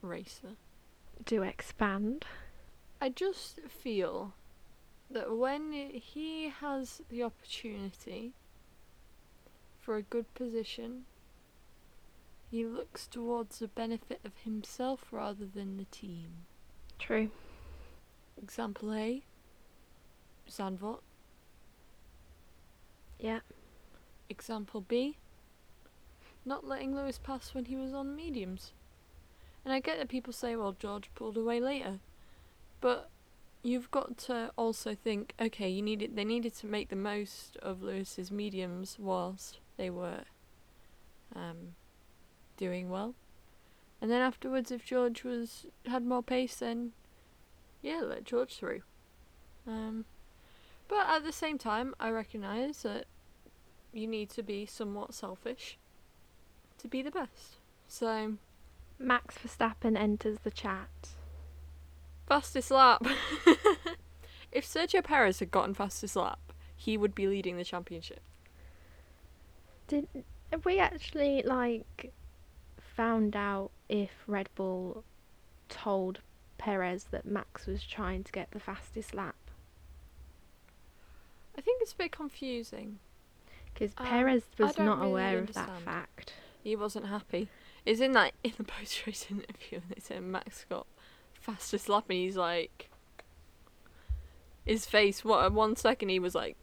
[0.02, 0.56] racer.
[1.24, 2.26] Do expand.
[3.00, 4.34] I just feel
[5.10, 8.32] that when he has the opportunity
[9.80, 11.04] for a good position,
[12.50, 16.46] he looks towards the benefit of himself rather than the team.
[16.98, 17.30] True.
[18.40, 19.22] Example A
[20.48, 21.00] Zandvoort.
[23.18, 23.40] Yeah.
[24.28, 25.16] Example B
[26.48, 28.72] not letting Lewis pass when he was on mediums.
[29.64, 32.00] And I get that people say, well, George pulled away later.
[32.80, 33.10] But
[33.62, 37.82] you've got to also think, okay, you needed they needed to make the most of
[37.82, 40.24] Lewis's mediums whilst they were
[41.34, 41.74] um,
[42.56, 43.14] doing well.
[44.00, 46.92] And then afterwards if George was had more pace then
[47.82, 48.82] yeah, let George through.
[49.66, 50.04] Um,
[50.88, 53.06] but at the same time I recognise that
[53.92, 55.78] you need to be somewhat selfish
[56.78, 57.56] to be the best.
[57.88, 58.34] So
[58.98, 61.10] Max Verstappen enters the chat.
[62.28, 63.06] Fastest lap.
[64.52, 66.38] if Sergio Perez had gotten fastest lap,
[66.76, 68.20] he would be leading the championship.
[69.86, 70.06] Did
[70.52, 72.12] have we actually like
[72.78, 75.04] found out if Red Bull
[75.70, 76.18] told
[76.58, 79.36] Perez that Max was trying to get the fastest lap?
[81.56, 82.98] I think it's a bit confusing.
[83.72, 86.34] Because Um, Perez was don't really aware of that fact.
[86.62, 87.48] He wasn't happy.
[87.86, 90.86] Is in that in the post race interview and they said Max got
[91.48, 92.90] fastest lap and he's like
[94.66, 96.56] his face what one second he was like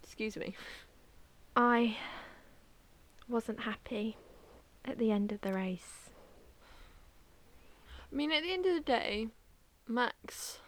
[0.00, 0.54] excuse me.
[1.56, 1.96] I
[3.28, 4.16] wasn't happy
[4.84, 6.10] at the end of the race.
[8.12, 9.28] I mean at the end of the day,
[9.88, 10.60] Max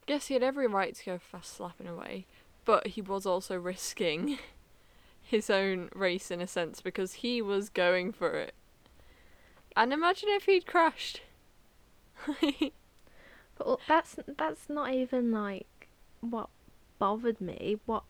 [0.00, 2.24] I guess he had every right to go fast slapping away,
[2.64, 4.38] but he was also risking
[5.22, 8.54] his own race in a sense because he was going for it.
[9.76, 11.20] And imagine if he'd crashed.
[13.58, 15.88] But that's that's not even like
[16.20, 16.48] what
[16.98, 17.78] bothered me.
[17.86, 18.04] What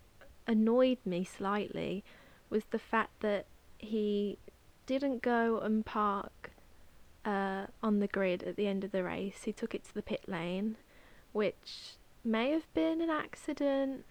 [0.46, 2.04] annoyed me slightly
[2.50, 3.46] was the fact that
[3.78, 4.38] he
[4.86, 6.52] didn't go and park
[7.24, 9.42] uh, on the grid at the end of the race.
[9.44, 10.76] He took it to the pit lane,
[11.32, 14.04] which may have been an accident.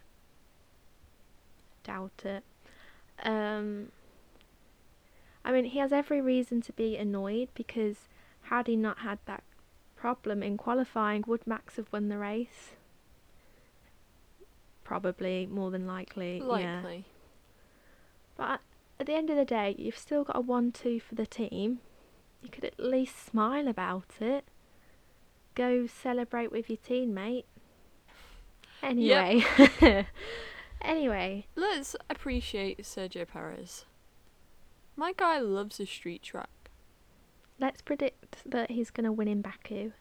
[1.84, 2.44] Doubt it.
[3.24, 3.92] Um,
[5.44, 8.08] I mean, he has every reason to be annoyed because
[8.44, 9.44] had he not had that
[10.02, 12.72] problem in qualifying, would Max have won the race?
[14.84, 16.40] Probably, more than likely.
[16.40, 16.48] Yeah.
[16.48, 17.06] Likely.
[18.36, 18.62] But
[19.00, 21.82] at the end of the day, you've still got a 1 2 for the team.
[22.42, 24.46] You could at least smile about it.
[25.54, 27.46] Go celebrate with your teammate.
[28.82, 29.46] Anyway.
[30.82, 33.86] anyway, Let's appreciate Sergio Perez.
[34.96, 36.61] My guy loves a street track.
[37.62, 39.92] Let's predict that he's going to win in Baku.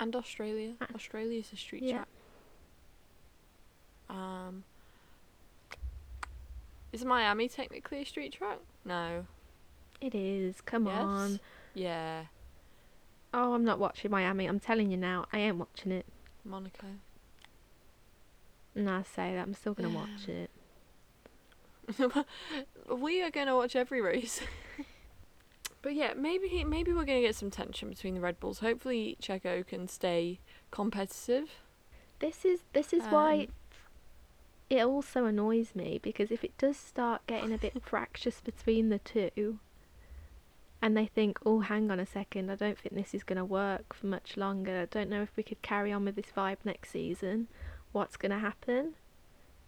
[0.00, 0.74] And Australia.
[0.80, 0.86] Ah.
[0.94, 1.96] Australia's a street Yeah.
[1.96, 2.08] track.
[4.08, 4.64] Um
[6.92, 8.58] Is Miami technically a street track?
[8.84, 9.26] No.
[10.00, 10.60] It is.
[10.60, 10.96] Come Yes?
[11.02, 11.40] on.
[11.74, 12.26] Yeah.
[13.32, 14.46] Oh, I'm not watching Miami.
[14.46, 16.06] I'm telling you now, I ain't watching it.
[16.44, 16.86] Monaco.
[18.76, 20.50] And I say that I'm still going to watch it.
[22.96, 24.40] we are gonna watch every race.
[25.84, 28.60] but yeah, maybe maybe we're gonna get some tension between the Red Bulls.
[28.60, 31.50] Hopefully Checo can stay competitive.
[32.20, 33.46] This is this is why Um,
[34.70, 38.98] it also annoys me because if it does start getting a bit fractious between the
[38.98, 39.58] two
[40.80, 43.44] and they think, oh, hang on a second, I don't think this is going to
[43.44, 44.80] work for much longer.
[44.82, 47.48] I don't know if we could carry on with this vibe next season.
[47.92, 48.94] What's going to happen?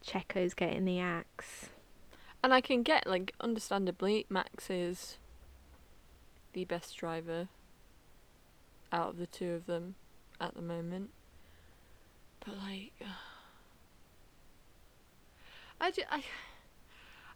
[0.04, 1.70] Checo's getting the axe.
[2.42, 5.18] And I can get like understandably Max's is
[6.56, 7.48] the best driver
[8.90, 9.94] out of the two of them
[10.40, 11.10] at the moment.
[12.44, 13.12] But like uh,
[15.80, 16.22] I, ju- I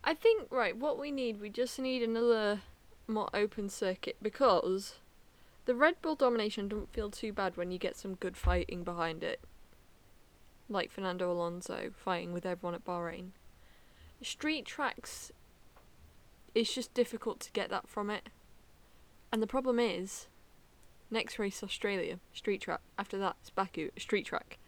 [0.02, 2.62] I think right what we need we just need another
[3.06, 4.94] more open circuit because
[5.66, 9.22] the Red Bull domination doesn't feel too bad when you get some good fighting behind
[9.22, 9.40] it.
[10.68, 13.32] like Fernando Alonso fighting with everyone at Bahrain.
[14.22, 15.30] Street tracks,
[16.54, 18.30] it's just difficult to get that from it.
[19.32, 20.26] And the problem is,
[21.10, 22.80] next race Australia, street track.
[22.98, 24.58] After that, it's Baku, street track.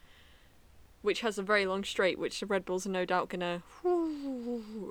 [1.02, 3.62] Which has a very long straight, which the Red Bulls are no doubt gonna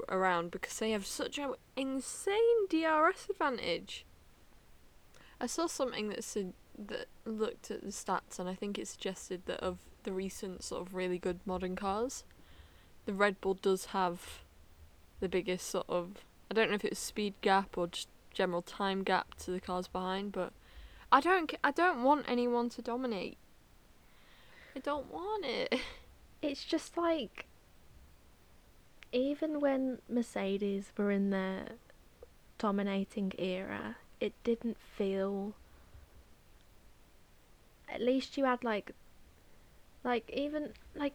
[0.10, 4.05] around because they have such an insane DRS advantage.
[5.39, 9.43] I saw something that said that looked at the stats, and I think it suggested
[9.45, 12.25] that of the recent sort of really good modern cars,
[13.05, 14.43] the Red Bull does have
[15.19, 19.04] the biggest sort of I don't know if it's speed gap or just general time
[19.04, 20.54] gap to the cars behind, but
[21.12, 23.38] I don't I don't want anyone to dominate.
[24.76, 25.76] I don't want it.
[26.41, 27.46] It's just like
[29.12, 31.65] even when Mercedes were in their
[32.58, 35.54] dominating era, it didn't feel
[37.88, 38.94] at least you had like
[40.04, 41.13] like even like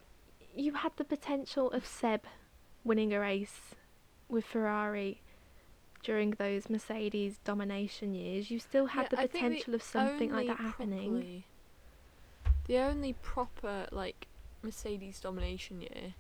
[0.55, 2.23] you had the potential of Seb
[2.85, 3.75] winning a race
[4.29, 5.23] with Ferrari
[6.03, 8.51] during those Mercedes domination years.
[8.51, 11.11] You still had Yeah, the think the potential of something like that happening.
[11.11, 11.45] properly-
[12.67, 14.27] The only proper like
[14.63, 16.15] Mercedes domination year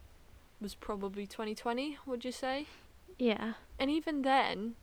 [0.61, 1.99] was probably 2020.
[2.07, 2.67] Would you say?
[3.19, 3.55] Yeah.
[3.79, 4.77] And even then,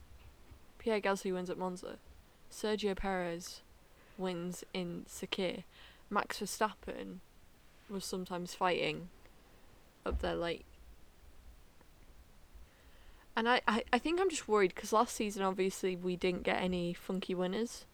[0.77, 1.97] Pierre Gasly wins at Monza.
[2.51, 3.61] Sergio Perez
[4.17, 5.63] wins in Sakhir.
[6.09, 7.19] Max Verstappen
[7.89, 9.09] was sometimes fighting
[10.05, 10.65] up there like
[13.35, 16.61] and I, I, I think I'm just worried because last season obviously we didn't get
[16.61, 17.85] any funky winners.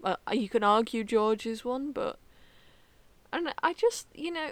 [0.00, 2.18] Well, uh, you can argue George is one, but
[3.32, 3.52] I.
[3.62, 4.50] I just you know,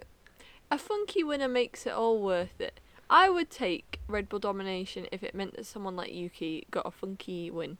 [0.70, 2.80] a funky winner makes it all worth it.
[3.08, 6.90] I would take Red Bull domination if it meant that someone like Yuki got a
[6.90, 7.78] funky win.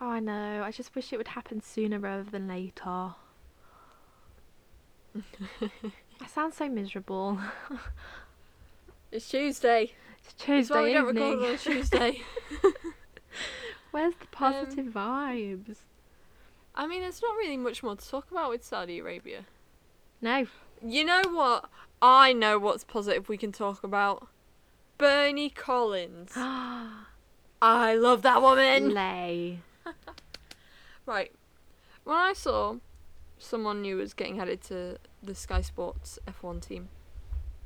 [0.00, 0.62] Oh, I know.
[0.64, 3.14] I just wish it would happen sooner rather than later.
[6.20, 7.38] I sound so miserable.
[9.12, 9.94] It's Tuesday.
[10.24, 11.40] It's That's Tuesday why we don't evening.
[11.40, 12.22] record on Tuesday.
[13.90, 15.76] Where's the um, positive vibes?
[16.74, 19.44] I mean, there's not really much more to talk about with Saudi Arabia.
[20.20, 20.46] No.
[20.86, 21.68] You know what?
[22.00, 24.28] I know what's positive we can talk about.
[24.98, 26.32] Bernie Collins.
[26.36, 28.90] I love that woman.
[28.94, 29.60] Lay.
[31.06, 31.32] Right.
[32.04, 32.76] When I saw
[33.38, 36.88] someone new was getting added to the Sky Sports F1 team,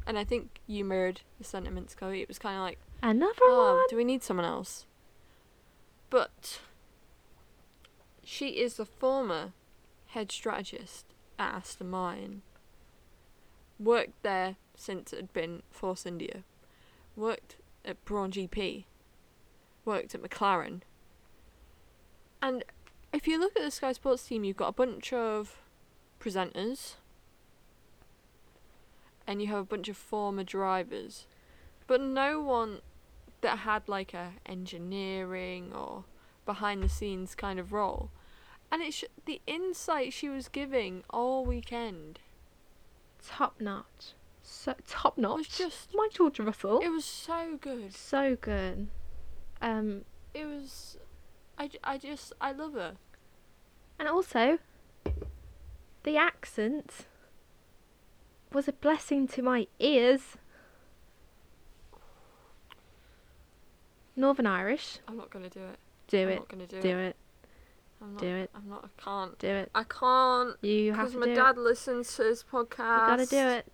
[0.06, 3.76] and I think you mirrored the sentiments, Chloe, it was kind of like, Another oh,
[3.76, 3.86] one?
[3.88, 4.86] do we need someone else?
[6.10, 6.60] But
[8.22, 9.52] she is the former
[10.08, 11.06] head strategist
[11.38, 12.42] at Aston Martin.
[13.78, 16.44] Worked there since it had been Force India.
[17.16, 18.84] Worked at Brawn GP.
[19.84, 20.80] Worked at McLaren.
[22.40, 22.64] And
[23.12, 25.58] if you look at the Sky Sports team, you've got a bunch of
[26.20, 26.94] presenters
[29.26, 31.26] and you have a bunch of former drivers,
[31.86, 32.80] but no one
[33.40, 36.04] that had like a engineering or
[36.46, 38.10] behind the scenes kind of role.
[38.72, 42.20] And it's sh- the insight she was giving all weekend.
[43.26, 44.12] Top notch.
[44.42, 45.34] So top notch.
[45.34, 46.80] It was just- my George Russell.
[46.80, 47.94] It was so good.
[47.94, 48.88] so good.
[49.62, 50.98] Um, It was.
[51.58, 52.96] I, I just I love her.
[53.98, 54.58] and also
[56.02, 57.06] the accent
[58.54, 60.36] was a blessing to my ears.
[64.16, 64.98] Northern Irish.
[65.08, 65.78] I'm not gonna do it.
[66.06, 66.22] Do it.
[66.22, 66.34] I'm it.
[66.36, 67.08] not gonna do, Do it.
[67.08, 67.16] it.
[68.00, 68.50] I'm not, do it.
[68.54, 68.84] I'm not.
[68.84, 69.38] I can't.
[69.38, 69.70] Do it.
[69.74, 70.56] I can't.
[70.62, 71.18] You have to.
[71.18, 71.60] Because my dad it.
[71.60, 73.00] listens to his podcast.
[73.00, 73.66] You gotta do it.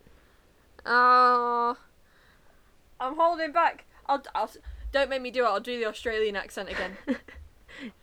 [0.87, 1.77] Oh,
[2.99, 3.85] I'm holding back.
[4.07, 4.51] I'll, I'll.
[4.93, 5.49] Don't make me do it.
[5.49, 6.97] I'll do the Australian accent again.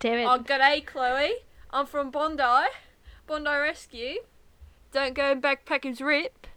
[0.00, 0.24] Do it.
[0.24, 1.34] oh, g'day, Chloe.
[1.70, 2.42] I'm from Bondi.
[3.28, 4.16] Bondi Rescue.
[4.90, 6.47] Don't go in backpackers rip.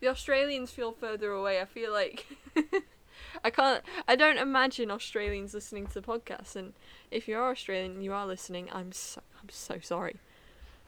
[0.00, 1.60] The Australians feel further away.
[1.60, 2.26] I feel like
[3.44, 3.82] I can't.
[4.08, 6.56] I don't imagine Australians listening to the podcast.
[6.56, 6.72] And
[7.10, 10.16] if you are Australian and you are listening, I'm so I'm so sorry.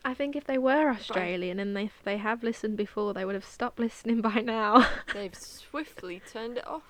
[0.04, 3.44] I think if they were Australian and if they have listened before, they would have
[3.44, 4.88] stopped listening by now.
[5.14, 6.82] They've swiftly turned it off.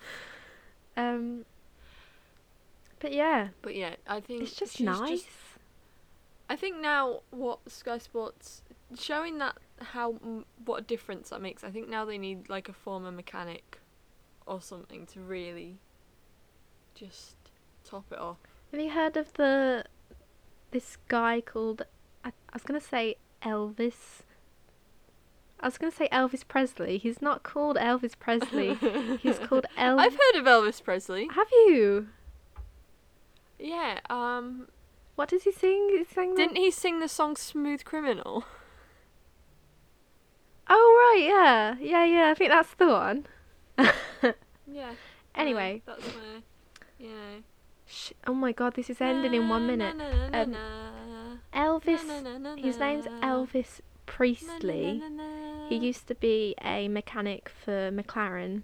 [0.97, 1.45] um,
[3.01, 5.27] but yeah, But yeah, I think it's just nice.
[6.49, 8.62] I think now what Sky Sports
[8.99, 10.16] showing that how
[10.64, 11.64] what a difference that makes.
[11.64, 13.78] I think now they need like a former mechanic
[14.47, 15.78] or something to really
[16.95, 17.36] just
[17.84, 18.38] top it off.
[18.70, 19.84] Have you heard of the
[20.70, 21.82] this guy called
[22.24, 24.22] I, I was gonna say Elvis.
[25.61, 26.99] I was gonna say Elvis Presley.
[26.99, 28.74] He's not called Elvis Presley.
[29.22, 30.01] He's called El.
[30.01, 31.28] I've heard of Elvis Presley.
[31.32, 32.09] Have you?
[33.59, 34.01] Yeah.
[34.11, 34.68] Um.
[35.14, 35.88] What does he sing?
[35.90, 38.45] He sang Didn't he sing the song "Smooth Criminal"?
[41.12, 42.30] Oh right, yeah, yeah, yeah.
[42.30, 43.26] I think that's the one.
[44.66, 44.92] Yeah.
[45.34, 46.42] Anyway, that's where.
[46.98, 47.42] You know.
[47.86, 49.96] sh- oh my god, this is ending in one minute.
[50.32, 50.54] Um,
[51.54, 52.58] Elvis.
[52.58, 55.02] His name's Elvis Priestley.
[55.70, 58.62] He used to be a mechanic for McLaren.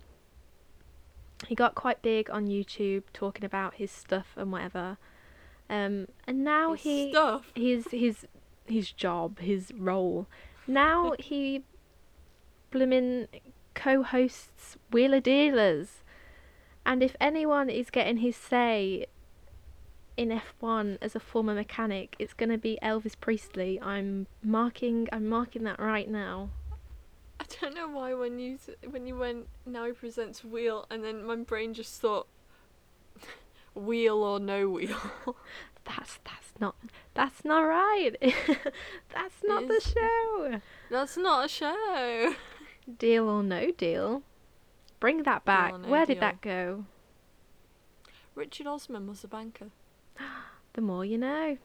[1.46, 4.98] He got quite big on YouTube talking about his stuff and whatever.
[5.70, 7.50] Um, and now His he stuff.
[7.54, 8.26] his his
[8.66, 10.26] his job, his role.
[10.66, 11.64] Now he
[12.70, 13.28] blooming
[13.74, 16.02] co-hosts Wheeler Dealers.
[16.84, 19.06] And if anyone is getting his say
[20.16, 23.80] in F1 as a former mechanic, it's going to be Elvis Priestley.
[23.80, 26.50] I'm marking I'm marking that right now.
[27.40, 28.58] I don't know why when you
[28.90, 32.26] when you went now he presents wheel and then my brain just thought
[33.74, 34.96] wheel or no wheel.
[35.84, 36.74] That's that's not
[37.14, 38.14] that's not right.
[38.20, 40.60] that's not the show.
[40.90, 42.34] That's not a show.
[42.96, 44.22] Deal or no deal.
[45.00, 45.78] Bring that back.
[45.78, 46.86] no Where did that go?
[48.34, 49.70] Richard Osman was a banker.
[50.74, 51.58] The more you know.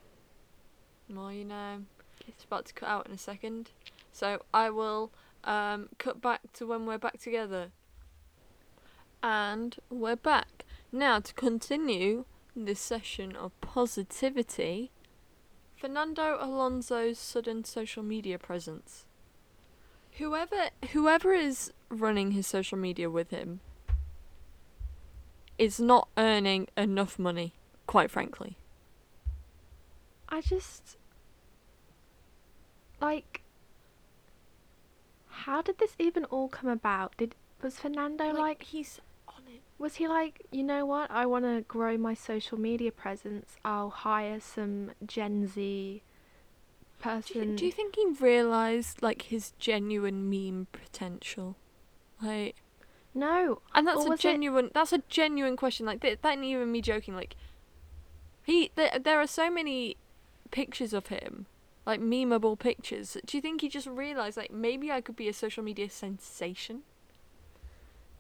[1.08, 1.84] The More you know.
[2.28, 3.70] It's about to cut out in a second.
[4.12, 5.12] So I will
[5.44, 7.72] um, cut back to when we're back together.
[9.22, 10.66] And we're back.
[10.92, 14.92] Now to continue this session of positivity,
[15.76, 19.06] Fernando Alonso's sudden social media presence.
[20.18, 23.62] Whoever whoever is running his social media with him
[25.58, 27.54] is not earning enough money,
[27.88, 28.58] quite frankly.
[30.30, 30.98] I just
[33.02, 33.42] like
[35.30, 37.18] how did this even all come about?
[37.18, 39.62] Did was Fernando like, he's on it.
[39.78, 41.10] was he like, you know what?
[41.10, 43.58] I want to grow my social media presence.
[43.64, 46.04] I'll hire some Gen Z
[47.04, 51.58] Do you, do you think he realised like his genuine meme potential?
[52.22, 52.56] Like,
[53.14, 54.72] no, and that's a was it- genuine.
[54.74, 55.86] That's a genuine question.
[55.86, 57.16] Like, th- that ain't even me joking.
[57.16, 57.36] Like,
[58.44, 59.98] he there, there are so many
[60.52, 61.46] pictures of him,
[61.86, 63.18] like memeable pictures.
[63.26, 66.84] Do you think he just realised like maybe I could be a social media sensation?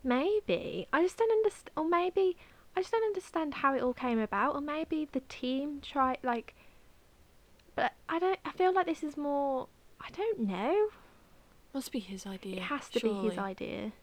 [0.03, 0.87] maybe.
[0.91, 1.71] I just don't understand.
[1.77, 2.35] Or maybe
[2.75, 4.55] I just don't understand how it all came about.
[4.55, 6.55] Or maybe the team tried like.
[7.75, 8.39] But I don't.
[8.45, 9.67] I feel like this is more.
[10.01, 10.89] I don't know.
[11.73, 12.57] Must be his idea.
[12.57, 13.93] It has to be his idea.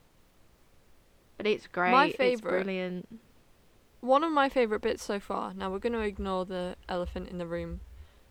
[1.37, 1.91] But it's great.
[1.93, 3.21] My It's favourite- brilliant.
[4.01, 7.37] One of my favourite bits so far, now we're going to ignore the elephant in
[7.39, 7.81] the room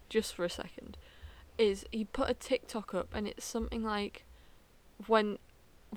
[0.10, 0.98] just for a second,
[1.60, 4.26] is he put a TikTok up and it's something like
[5.06, 5.38] when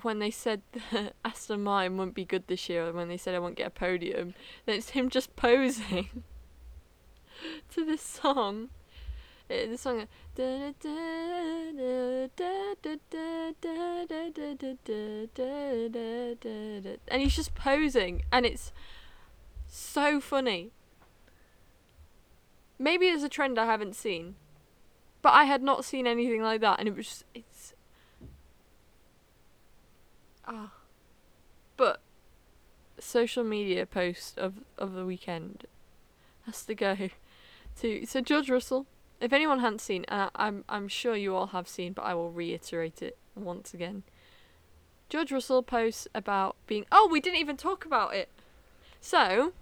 [0.03, 3.33] when they said that Aston Martin wouldn't be good this year and when they said
[3.33, 4.35] I won't get a podium,
[4.67, 6.23] then it's him just posing
[7.71, 8.69] to this song.
[9.49, 10.07] Uh, the song
[17.09, 18.71] and he's just posing and it's
[19.67, 20.71] so funny.
[22.77, 24.35] Maybe it's a trend I haven't seen,
[25.21, 27.73] but I had not seen anything like that, and it was just, it's
[30.47, 30.71] ah.
[31.75, 32.01] But
[32.99, 35.65] social media post of of the weekend
[36.45, 36.95] has to go
[37.81, 38.85] to so George Russell.
[39.23, 42.29] If anyone hadn't seen, I, I'm I'm sure you all have seen, but I will
[42.29, 44.03] reiterate it once again.
[45.07, 46.85] George Russell posts about being.
[46.91, 48.27] Oh, we didn't even talk about it.
[48.99, 49.53] So,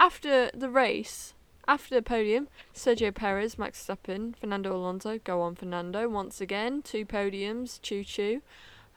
[0.00, 1.34] after the race,
[1.68, 7.06] after the podium, Sergio Perez, Max Verstappen, Fernando Alonso, go on Fernando once again, two
[7.06, 8.42] podiums, choo choo.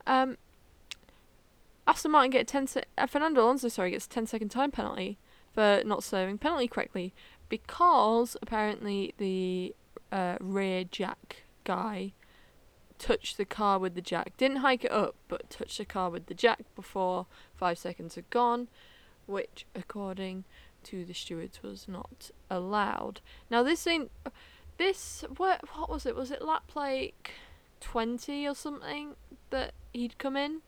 [0.08, 0.38] Um,
[1.86, 5.20] Aston Martin get 10 se- uh, Fernando Alonso, sorry, gets a 10 second time penalty
[5.54, 7.14] for not serving penalty correctly
[7.50, 9.76] because apparently the
[10.12, 12.14] uh, rear jack guy
[12.98, 14.34] touched the car with the jack.
[14.38, 17.26] Didn't hike it up, but touched the car with the jack before
[17.56, 18.68] five seconds had gone,
[19.26, 20.44] which, according
[20.84, 23.22] to the stewards, was not allowed.
[23.50, 24.12] Now, this ain't.
[24.78, 25.26] This.
[25.38, 26.16] What, what was it?
[26.16, 27.32] Was it lap like
[27.82, 29.16] 20 or something
[29.50, 30.62] that he'd come in?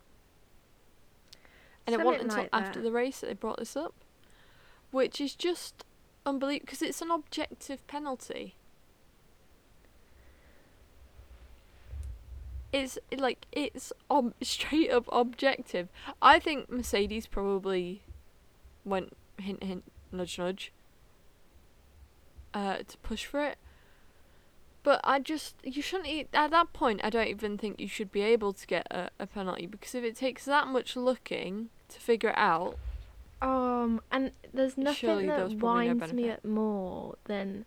[1.88, 3.94] And it wasn't until like after the race that they brought this up,
[4.92, 5.84] which is just
[6.26, 8.56] unbelievable because it's an objective penalty.
[12.74, 15.90] It's like it's ob- straight up objective.
[16.22, 18.04] I think Mercedes probably
[18.86, 20.72] went hint hint nudge nudge
[22.54, 23.58] uh, to push for it.
[24.84, 27.02] But I just you shouldn't at that point.
[27.04, 30.04] I don't even think you should be able to get a, a penalty because if
[30.04, 32.78] it takes that much looking to figure it out,
[33.42, 36.40] Um, and there's nothing Surely that probably no winds me benefit.
[36.40, 37.66] up more than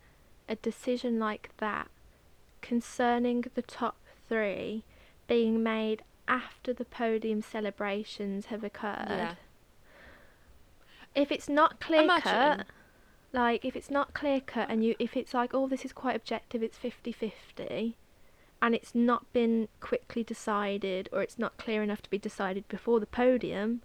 [0.48, 1.88] a decision like that
[2.62, 3.96] concerning the top
[4.28, 4.84] three
[5.26, 9.06] being made after the podium celebrations have occurred.
[9.08, 9.34] Yeah.
[11.14, 12.22] If it's not clear Imagine.
[12.58, 12.66] cut,
[13.32, 16.14] like if it's not clear cut and you if it's like oh this is quite
[16.14, 17.94] objective it's 50-50
[18.62, 23.00] and it's not been quickly decided or it's not clear enough to be decided before
[23.00, 23.82] the podium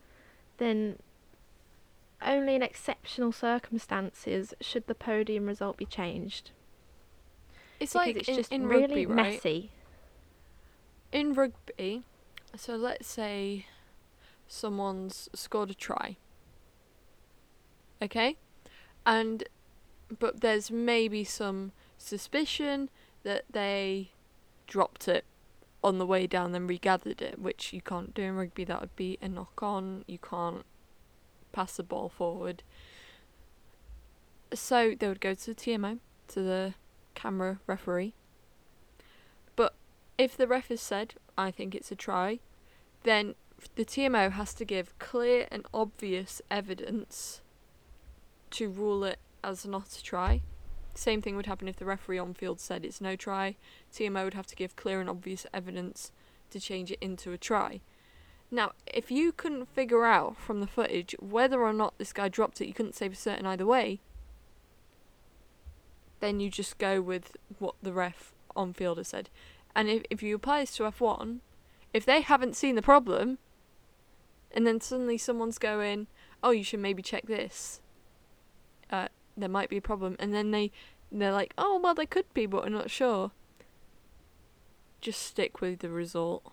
[0.58, 0.98] then
[2.22, 6.52] only in exceptional circumstances should the podium result be changed
[7.80, 9.34] It's because like it's in, just in really rugby, right?
[9.34, 9.72] messy
[11.12, 12.04] In rugby,
[12.56, 13.66] so let's say
[14.48, 16.18] someone's scored a try.
[18.02, 18.38] Okay?
[19.06, 19.44] And
[20.20, 22.90] but there's maybe some suspicion
[23.24, 24.12] that they
[24.68, 25.26] dropped it
[25.84, 28.64] on the way down then regathered it, which you can't do in rugby.
[28.66, 30.04] That would be a knock on.
[30.08, 30.66] You can't
[31.52, 32.64] pass the ball forward.
[34.54, 36.74] So they would go to the TMO, to the
[37.16, 38.14] camera referee.
[39.56, 39.74] But
[40.18, 42.40] if the ref has said, I think it's a try,
[43.04, 43.36] then
[43.76, 47.42] the TMO has to give clear and obvious evidence
[48.52, 50.42] to rule it as not a try.
[50.96, 53.56] Same thing would happen if the referee on field said it's no try.
[53.94, 56.12] TMO would have to give clear and obvious evidence
[56.52, 57.82] to change it into a try.
[58.52, 62.62] Now, if you couldn't figure out from the footage whether or not this guy dropped
[62.62, 64.00] it, you couldn't say for certain either way,
[66.20, 69.30] then you just go with what the ref on field has said.
[69.76, 71.40] And if, if you apply this to F1,
[71.94, 73.38] if they haven't seen the problem,
[74.52, 76.08] and then suddenly someone's going,
[76.42, 77.82] oh, you should maybe check this,
[78.92, 80.72] uh, there might be a problem, and then they,
[81.12, 83.32] they're like, oh, well, there could be, but we're not sure.
[85.02, 86.52] Just stick with the result.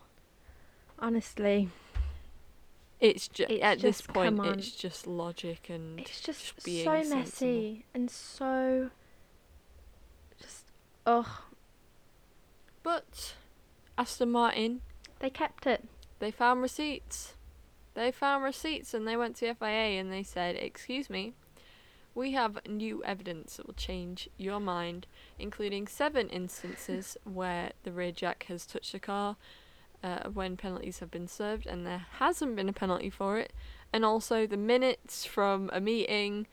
[0.98, 1.70] honestly
[2.98, 6.94] It's just It's at this point, it's just logic and it's just, just being so
[6.94, 7.18] sensible.
[7.18, 8.90] messy and so
[10.40, 10.64] just
[11.04, 11.28] ugh
[12.82, 13.34] But
[13.98, 14.80] Aston Martin,
[15.18, 15.84] they kept it
[16.18, 17.34] they found receipts.
[17.94, 21.34] They found receipts and they went to FIA and they said, "Excuse me,
[22.14, 25.06] we have new evidence that will change your mind,
[25.38, 29.36] including seven instances where the rear jack has touched the car."
[30.04, 33.52] Uh, when penalties have been served and there hasn't been a penalty for it,
[33.92, 36.46] and also the minutes from a meeting,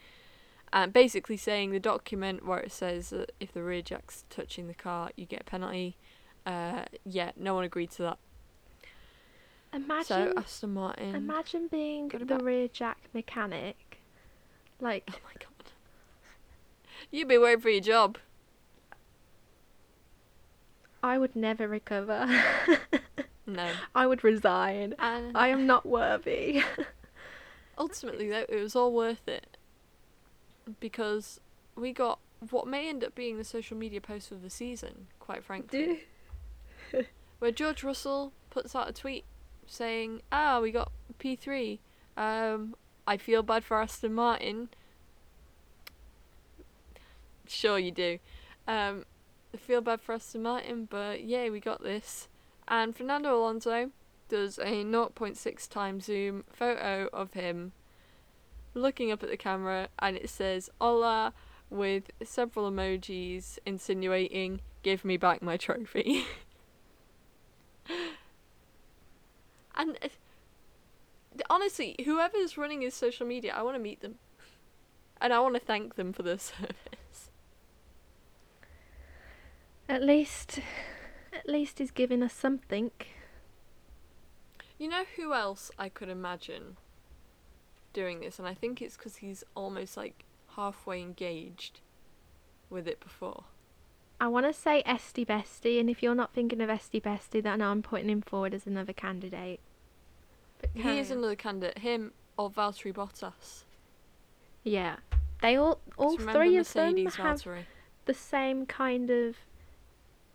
[0.72, 4.74] and basically saying the document where it says that if the rear jack's touching the
[4.74, 5.98] car, you get a penalty.
[6.46, 8.18] Uh, yeah, no one agreed to that.
[9.74, 11.14] imagine so Aston Martin.
[11.16, 14.00] imagine being the rear jack mechanic
[14.80, 15.72] like oh my god.
[17.12, 18.18] You'd be waiting for your job.
[21.02, 22.28] i would never recover
[23.46, 23.70] No.
[23.94, 26.64] i would resign And i am not worthy
[27.78, 29.58] ultimately, though, it was all worth it
[30.80, 31.39] because
[31.76, 32.20] we got
[32.50, 35.08] what may end up being the social media post of the season.
[35.20, 36.04] Quite frankly,
[37.39, 39.26] where George Russell puts out a tweet
[39.66, 41.80] saying, "Ah, we got P three.
[42.16, 42.76] Um,
[43.08, 44.70] I feel bad for Aston Martin.
[47.48, 48.20] Sure, you do.
[48.68, 49.06] Um,
[49.54, 52.28] I feel bad for Aston Martin, but yeah, we got this."
[52.74, 53.91] And Fernando Alonso
[54.30, 57.71] does a 0.6 times zoom photo of him
[58.74, 61.36] looking up at the camera, and it says "Hola"
[61.69, 66.26] with several emojis insinuating "Give me back my trophy."
[69.76, 70.07] and uh,
[71.51, 74.15] honestly, whoever's running his social media, I want to meet them,
[75.21, 77.30] and I want to thank them for their service.
[79.88, 80.59] at least
[81.36, 82.91] at least he's giving us something
[84.77, 86.77] You know who else I could imagine
[87.93, 90.25] doing this, and I think it's because he's almost like
[90.55, 91.79] halfway engaged
[92.69, 93.45] with it before.
[94.19, 97.61] I want to say Esty Bestie, and if you're not thinking of Esty Bestie, then
[97.61, 99.59] I'm putting him forward as another candidate.
[100.59, 101.19] But He is on.
[101.19, 101.79] another candidate.
[101.79, 103.63] Him or Valtteri Bottas.
[104.63, 104.97] Yeah,
[105.41, 107.65] they all all three of them Mercedes have Valtteri.
[108.05, 109.36] the same kind of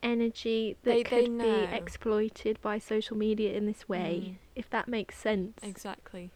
[0.03, 1.67] energy that They- they could know.
[1.67, 4.37] be exploited by social media in this way, Mm.
[4.55, 5.59] if that makes sense.
[5.63, 6.31] Exactly.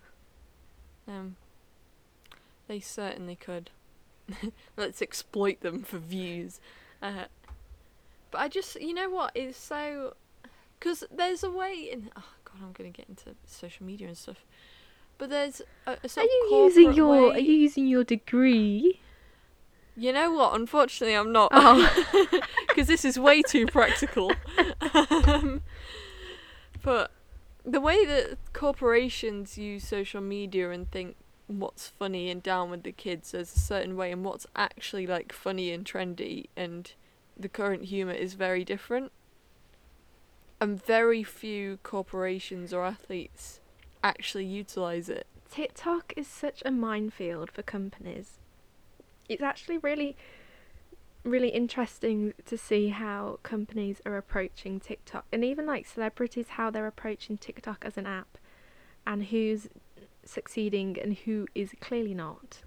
[1.07, 1.37] Um,
[2.69, 3.71] they certainly could.
[4.77, 6.61] Let's exploit them for views.
[7.01, 7.25] Uh,
[8.31, 10.15] but I just, you know what, it's so.
[10.79, 12.11] Because there's a way in.
[12.17, 14.45] Oh, God, I'm going to get into social media and stuff.
[15.19, 19.01] But there's a, a Are you using your way- Are you using your degree?
[19.97, 20.55] You know what?
[20.55, 21.51] Unfortunately, I'm not.
[21.53, 22.41] Oh.
[22.69, 24.33] Because this is way too practical.
[25.27, 25.61] um,
[26.83, 27.11] but
[27.67, 31.17] the way that corporations use social media and think
[31.49, 35.35] what's funny and down with the kids there's a certain way, and what's actually like
[35.35, 36.93] funny and trendy, and
[37.39, 39.13] the current humour is very different.
[40.61, 43.61] and very few corporations or athletes
[44.03, 45.27] actually utilize it.
[45.51, 48.39] TikTok is such a minefield for companies.
[49.33, 50.17] It's actually really,
[51.25, 56.87] really interesting to see how companies are approaching TikTok and even like celebrities, how they're
[56.87, 58.39] approaching TikTok as an app
[59.07, 59.69] and who's
[60.25, 62.63] succeeding and who is clearly not.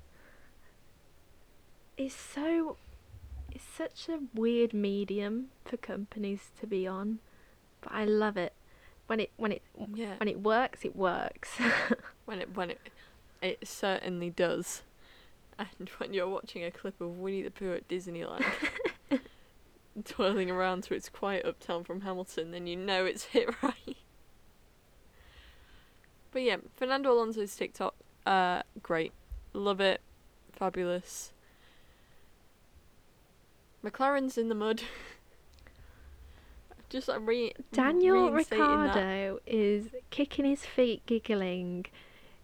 [1.97, 2.77] It's so.
[3.51, 7.19] It's such a weird medium for companies to be on,
[7.79, 8.53] but I love it.
[9.07, 9.61] When it when it
[9.93, 10.15] Yeah.
[10.17, 11.57] when it works, it works.
[12.25, 12.79] When it when it
[13.41, 14.81] it certainly does.
[15.79, 18.43] And when you're watching a clip of Winnie the Pooh at Disneyland
[20.03, 23.97] twirling around to its quiet uptown from Hamilton, then you know it's hit right.
[26.31, 27.95] But yeah, Fernando Alonso's TikTok,
[28.25, 29.13] uh, great.
[29.53, 30.01] Love it.
[30.51, 31.31] Fabulous.
[33.83, 34.81] McLaren's in the mud.
[36.89, 38.95] Just like re- Daniel reinstating that.
[38.95, 41.85] Ricciardo is kicking his feet, giggling.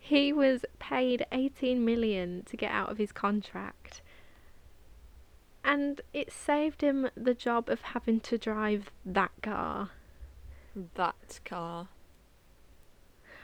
[0.03, 4.01] He was paid 18 million to get out of his contract.
[5.63, 9.91] And it saved him the job of having to drive that car.
[10.95, 11.89] That car.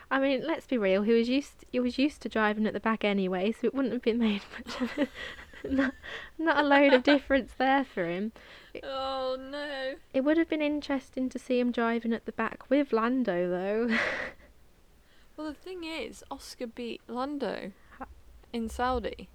[0.10, 1.04] I mean, let's be real.
[1.04, 1.64] He was used.
[1.72, 4.42] He was used to driving at the back anyway, so it wouldn't have been made
[4.58, 5.08] much of a,
[5.72, 5.94] not,
[6.40, 8.32] not a load of difference there for him.
[8.84, 9.96] Oh no.
[10.14, 13.98] It would have been interesting to see him driving at the back with Lando, though.
[15.38, 17.72] Well, the thing is, Oscar beat Lando
[18.52, 19.30] in Saudi.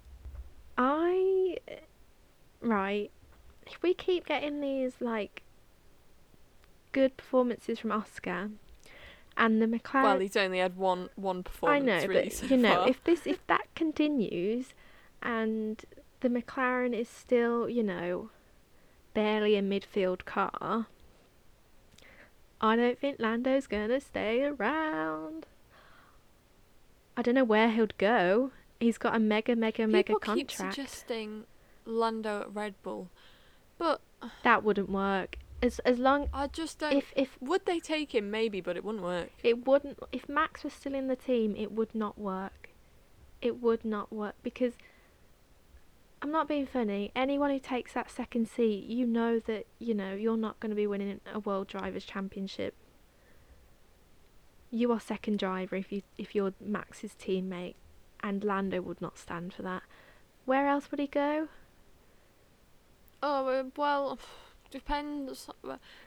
[0.77, 1.57] I
[2.59, 3.09] right.
[3.65, 5.43] If we keep getting these like
[6.91, 8.49] good performances from Oscar
[9.37, 11.83] and the McLaren well, he's only had one one performance.
[11.83, 12.89] I know, really but so you know, far.
[12.89, 14.73] if this if that continues
[15.21, 15.85] and
[16.19, 18.29] the McLaren is still, you know,
[19.13, 20.87] barely a midfield car,
[22.59, 25.45] I don't think Lando's gonna stay around.
[27.15, 28.51] I don't know where he'll go.
[28.79, 30.23] He's got a mega, mega, mega contract.
[30.23, 31.43] People keep suggesting
[31.85, 33.09] Lando at Red Bull,
[33.77, 34.01] but
[34.43, 35.37] That wouldn't work.
[35.61, 36.93] As as long I just don't.
[36.93, 38.29] if if would they take him?
[38.29, 39.29] Maybe, but it wouldn't work.
[39.43, 42.69] it wouldn't if Max was still in the team, it would not work.
[43.41, 44.73] It would not work because
[46.21, 47.11] I'm not being funny.
[47.15, 50.75] Anyone who takes that second seat, you know that you know you're not going to
[50.75, 52.75] be winning a World Drivers' Championship.
[54.73, 57.75] You are second driver if you if you're Max's teammate,
[58.23, 59.83] and Lando would not stand for that.
[60.45, 61.47] Where else would he go?
[63.21, 64.17] Oh uh, well,
[64.71, 65.47] depends.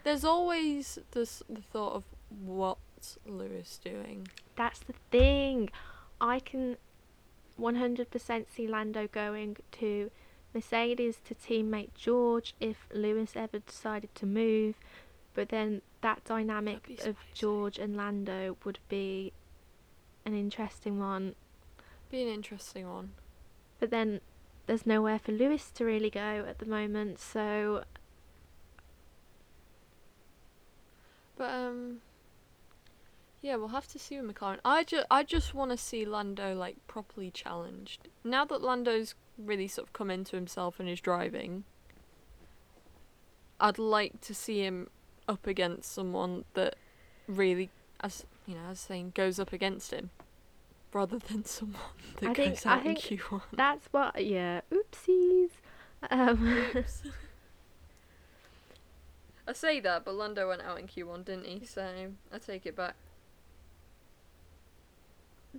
[0.03, 4.27] There's always this the thought of what's Lewis doing.
[4.57, 5.71] That's the thing.
[6.21, 6.77] I can
[7.61, 10.11] 100% see Lando going to
[10.53, 14.75] Mercedes to teammate George if Lewis ever decided to move.
[15.37, 17.17] But then that dynamic of spicy.
[17.35, 19.33] George and Lando would be
[20.25, 21.35] an interesting one.
[22.11, 23.13] Be an interesting one.
[23.79, 24.23] But then
[24.67, 27.85] there's nowhere for Lewis to really go at the moment, so
[31.37, 31.99] But um,
[33.43, 34.59] yeah, we'll have to see with McLaren.
[34.65, 38.09] I just I just want to see Lando like properly challenged.
[38.25, 41.65] Now that Lando's really sort of come into himself and is driving,
[43.61, 44.89] I'd like to see him
[45.29, 46.77] up against someone that
[47.29, 47.71] really,
[48.01, 50.11] as you know, as saying, goes up against him,
[50.93, 51.81] rather than someone
[52.21, 53.43] that I think- goes I out in think- Q1.
[53.53, 54.25] that's what.
[54.25, 55.51] Yeah, oopsies.
[56.11, 57.03] Um, Oops.
[59.49, 61.65] I say that, but Lando went out in Q1, didn't he?
[61.65, 62.95] So I take it back.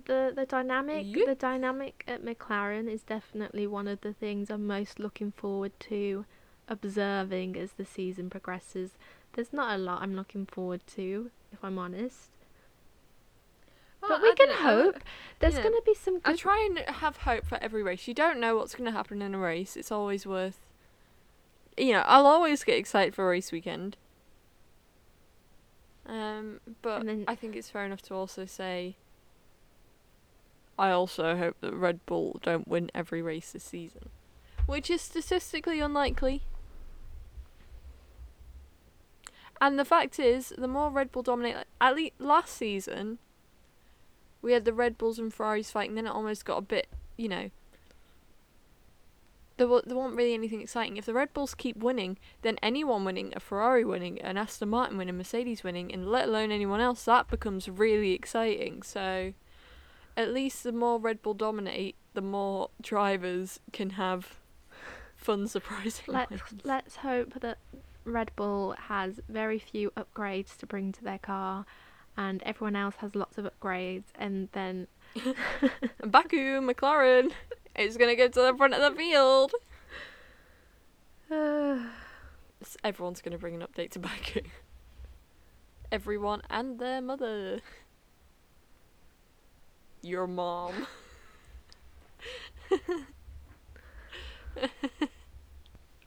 [0.06, 1.26] the the dynamic Yep.
[1.26, 6.24] the dynamic at McLaren is definitely one of the things I'm most looking forward to
[6.68, 8.92] observing as the season progresses.
[9.38, 12.30] There's not a lot I'm looking forward to, if I'm honest.
[14.02, 14.96] Well, but we I can I- hope.
[15.38, 15.62] There's yeah.
[15.62, 18.08] going to be some I try and have hope for every race.
[18.08, 19.76] You don't know what's going to happen in a race.
[19.76, 20.58] It's always worth.
[21.76, 23.96] You know, I'll always get excited for a race weekend.
[26.04, 28.96] Um, but then- I think it's fair enough to also say.
[30.76, 34.08] I also hope that Red Bull don't win every race this season,
[34.66, 36.42] which is statistically unlikely.
[39.60, 43.18] And the fact is, the more Red Bull dominate, like, at least last season,
[44.40, 45.94] we had the Red Bulls and Ferraris fighting.
[45.94, 46.86] Then it almost got a bit,
[47.16, 47.50] you know.
[49.56, 50.96] There, wa- there wasn't really anything exciting.
[50.96, 54.96] If the Red Bulls keep winning, then anyone winning, a Ferrari winning, an Aston Martin
[54.96, 58.82] winning, a Mercedes winning, and let alone anyone else, that becomes really exciting.
[58.82, 59.32] So,
[60.16, 64.38] at least the more Red Bull dominate, the more drivers can have
[65.16, 67.58] fun surprising let's let's hope that
[68.08, 71.66] Red Bull has very few upgrades to bring to their car,
[72.16, 74.88] and everyone else has lots of upgrades, and then
[76.04, 77.32] Baku, McLaren,
[77.76, 79.52] is gonna go to the front of the field.
[82.84, 84.40] Everyone's gonna bring an update to Baku.
[85.92, 87.60] Everyone and their mother.
[90.02, 90.86] Your mom.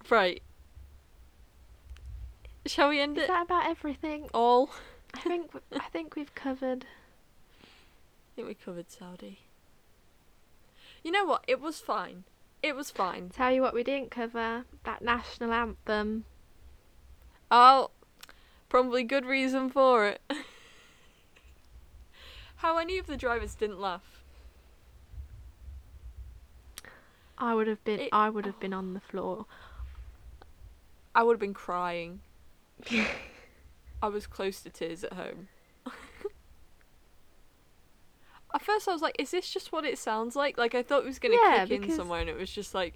[0.09, 0.41] right.
[2.65, 4.29] Shall we end is it that about everything?
[4.33, 4.69] all?
[5.13, 6.85] I think I think we've covered.
[7.63, 7.65] I
[8.35, 9.39] think we covered Saudi.
[11.03, 11.43] You know what?
[11.47, 12.23] It was fine.
[12.61, 13.29] It was fine.
[13.29, 16.25] Tell you what, we didn't cover that national anthem.
[17.49, 17.89] Oh,
[18.69, 20.21] probably good reason for it.
[22.57, 24.21] How any of the drivers didn't laugh.
[27.37, 28.01] I would have been.
[28.01, 29.47] It- I would have been on the floor.
[31.15, 32.21] I would have been crying.
[34.03, 35.47] I was close to tears at home.
[38.53, 41.03] at first, I was like, "Is this just what it sounds like?" Like I thought
[41.03, 42.95] it was gonna Yeah, kick in somewhere, and it was just like,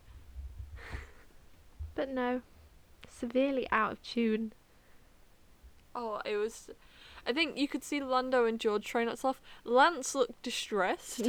[1.96, 2.42] But no,
[3.10, 4.54] severely out of tune.
[5.96, 6.70] oh, it was.
[7.28, 9.42] I think you could see Lando and George trying not to laugh.
[9.64, 11.26] Lance looked distressed.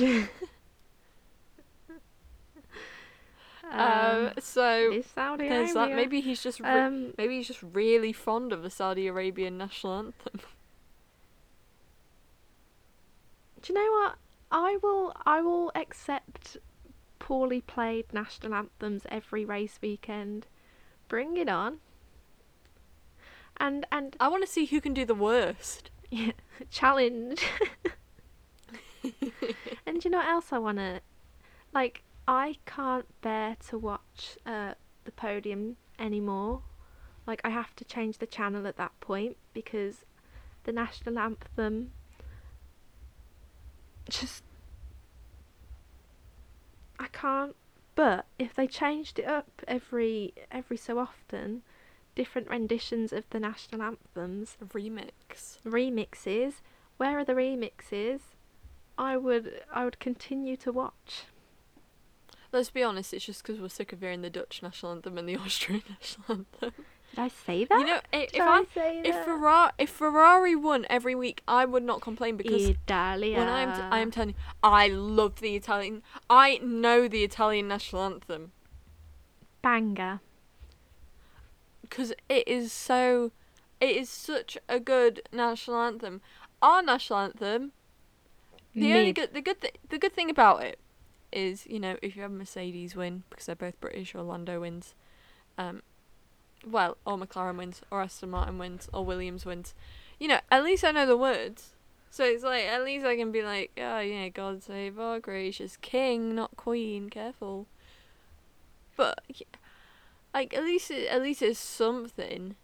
[3.73, 5.93] Um, so Saudi there's that.
[5.93, 9.95] Maybe he's just re- Um, maybe he's just really fond of the Saudi Arabian national
[9.99, 10.33] anthem.
[13.63, 14.17] do you know what?
[14.51, 15.13] I will.
[15.25, 16.57] I will accept
[17.19, 20.47] poorly played national anthems every race weekend.
[21.09, 21.79] Bring it on.
[23.57, 25.91] And and I want to see who can do the worst.
[26.11, 26.33] yeah,
[26.71, 27.45] challenge.
[29.87, 31.01] and do you know what else I want to?
[31.73, 34.75] Like, I can't bear to watch uh,
[35.05, 36.63] the podium anymore.
[37.27, 40.05] Like, I have to change the channel at that point because
[40.65, 41.93] the national anthem
[44.09, 44.43] just.
[46.99, 47.55] I can't.
[47.95, 51.63] But if they changed it up every every so often,
[52.15, 55.59] different renditions of the national anthems, Remix.
[55.65, 56.61] remixes.
[56.97, 58.21] Where are the remixes?
[58.99, 61.25] I would I would continue to watch.
[62.53, 65.29] Let's be honest, it's just because we're sick of hearing the Dutch national anthem and
[65.29, 66.73] the Austrian national anthem.
[67.11, 67.79] Did I say that?
[67.79, 69.25] You know, i- if I say if that?
[69.25, 73.39] Ferrari if Ferrari won every week, I would not complain because Italia.
[73.39, 76.03] when I'm t- I am telling you, I love the Italian.
[76.29, 78.53] I know the Italian national anthem
[79.63, 80.21] banger.
[81.83, 83.33] because it is so.
[83.81, 86.21] It is such a good national anthem.
[86.63, 87.73] Our national anthem.
[88.75, 90.79] The only good the good th- the good thing about it
[91.33, 94.95] is you know if you have Mercedes win because they're both British or Lando wins,
[95.59, 95.83] um,
[96.67, 99.75] well or McLaren wins or Aston Martin wins or Williams wins,
[100.19, 101.73] you know at least I know the words.
[102.11, 105.77] So it's like at least I can be like oh yeah God save our gracious
[105.77, 107.67] King not Queen careful.
[108.97, 109.21] But
[110.33, 112.57] like at least it, at least it's something.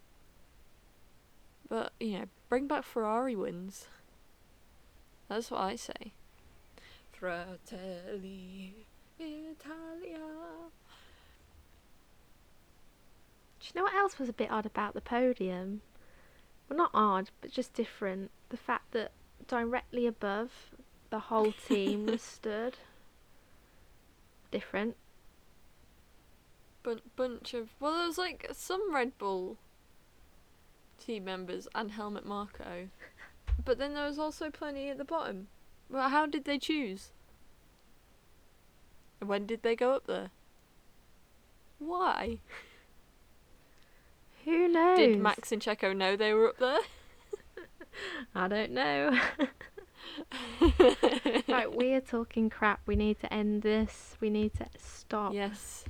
[1.68, 3.86] But you know bring back Ferrari wins.
[5.28, 6.12] That's what I say.
[7.22, 8.74] Fratelli
[9.20, 10.18] Italia.
[13.60, 15.82] Do you know what else was a bit odd about the podium?
[16.68, 18.32] Well, not odd, but just different.
[18.48, 19.12] The fact that
[19.46, 20.50] directly above
[21.10, 22.78] the whole team was stood.
[24.50, 24.96] Different.
[26.82, 29.58] Bun- bunch of well, there was like some Red Bull
[30.98, 32.88] team members and Helmut Marko,
[33.64, 35.46] but then there was also plenty at the bottom.
[35.92, 37.10] Well, how did they choose?
[39.20, 40.30] When did they go up there?
[41.78, 42.38] Why?
[44.46, 44.98] Who knows?
[44.98, 46.80] Did Max and Checo know they were up there?
[48.34, 49.20] I don't know.
[51.48, 52.80] right, we are talking crap.
[52.86, 54.16] We need to end this.
[54.18, 55.34] We need to stop.
[55.34, 55.84] Yes.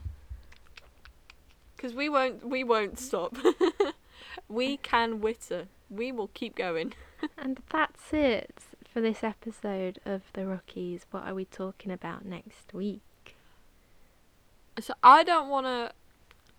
[1.77, 2.47] Because we won't.
[2.47, 3.37] We won't stop.
[4.49, 5.69] we can witter.
[5.89, 6.93] We will keep going.
[7.39, 8.63] And that's it
[8.93, 13.01] for this episode of The Rookies, What are we talking about next week?
[14.81, 15.93] So I don't want to.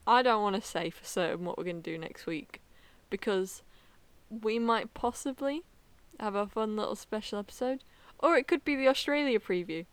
[0.06, 2.62] I don't want to say for certain what we're going to do next week,
[3.10, 3.62] because
[4.30, 5.64] we might possibly
[6.20, 7.84] have a fun little special episode,
[8.20, 9.86] or it could be the Australia preview.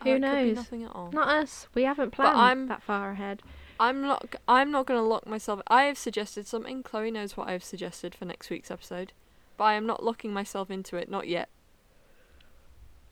[0.00, 0.56] Uh, Who it Could be knows?
[0.56, 1.10] nothing at all.
[1.12, 1.66] Not us.
[1.74, 3.42] We haven't planned I'm- that far ahead.
[3.80, 4.34] I'm not.
[4.48, 5.60] I'm not going to lock myself.
[5.68, 6.82] I have suggested something.
[6.82, 9.12] Chloe knows what I have suggested for next week's episode,
[9.58, 11.10] but I am not locking myself into it.
[11.10, 11.50] Not yet.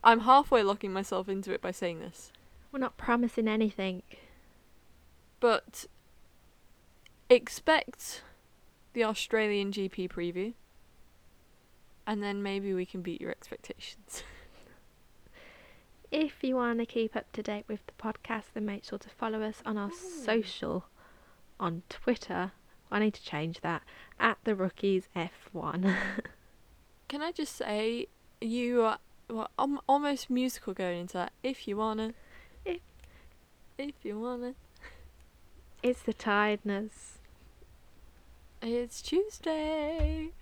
[0.02, 2.32] I'm halfway locking myself into it by saying this,
[2.72, 4.02] We're not promising anything.
[5.40, 5.84] but
[7.28, 8.22] expect
[8.94, 10.54] the Australian GP preview,
[12.06, 14.22] and then maybe we can beat your expectations.
[16.12, 19.08] If you want to keep up to date with the podcast, then make sure to
[19.08, 20.84] follow us on our social
[21.58, 22.52] on Twitter.
[22.92, 23.82] I need to change that
[24.20, 25.94] at the rookies F1.
[27.08, 28.08] Can I just say
[28.40, 28.98] you are
[29.28, 31.32] well, um, almost musical going into that.
[31.42, 32.14] If you wanna,
[32.64, 32.80] If-
[33.78, 34.54] if you wanna,
[35.82, 37.18] it's the tiredness.
[38.62, 40.32] it's Tuesday.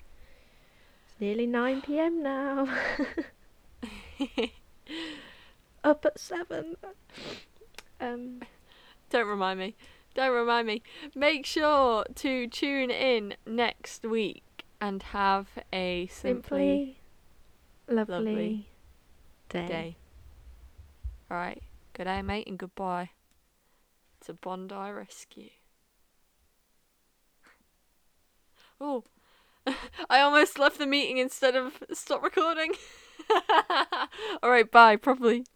[1.06, 2.68] It's nearly 9 pm now.
[5.84, 6.76] Up at 7.
[8.00, 8.40] Um,
[9.10, 9.76] Don't remind me.
[10.14, 10.82] Don't remind me.
[11.14, 14.53] Make sure to tune in next week
[14.84, 16.98] and have a simply, simply
[17.88, 18.68] lovely, lovely
[19.48, 19.66] day.
[19.66, 19.96] day.
[21.30, 21.62] Alright.
[21.94, 23.10] Good day, mate, and goodbye.
[24.20, 25.48] It's a Bondi rescue.
[28.80, 29.04] Oh,
[30.10, 32.72] I almost left the meeting instead of stop recording.
[34.44, 35.46] Alright, bye, properly.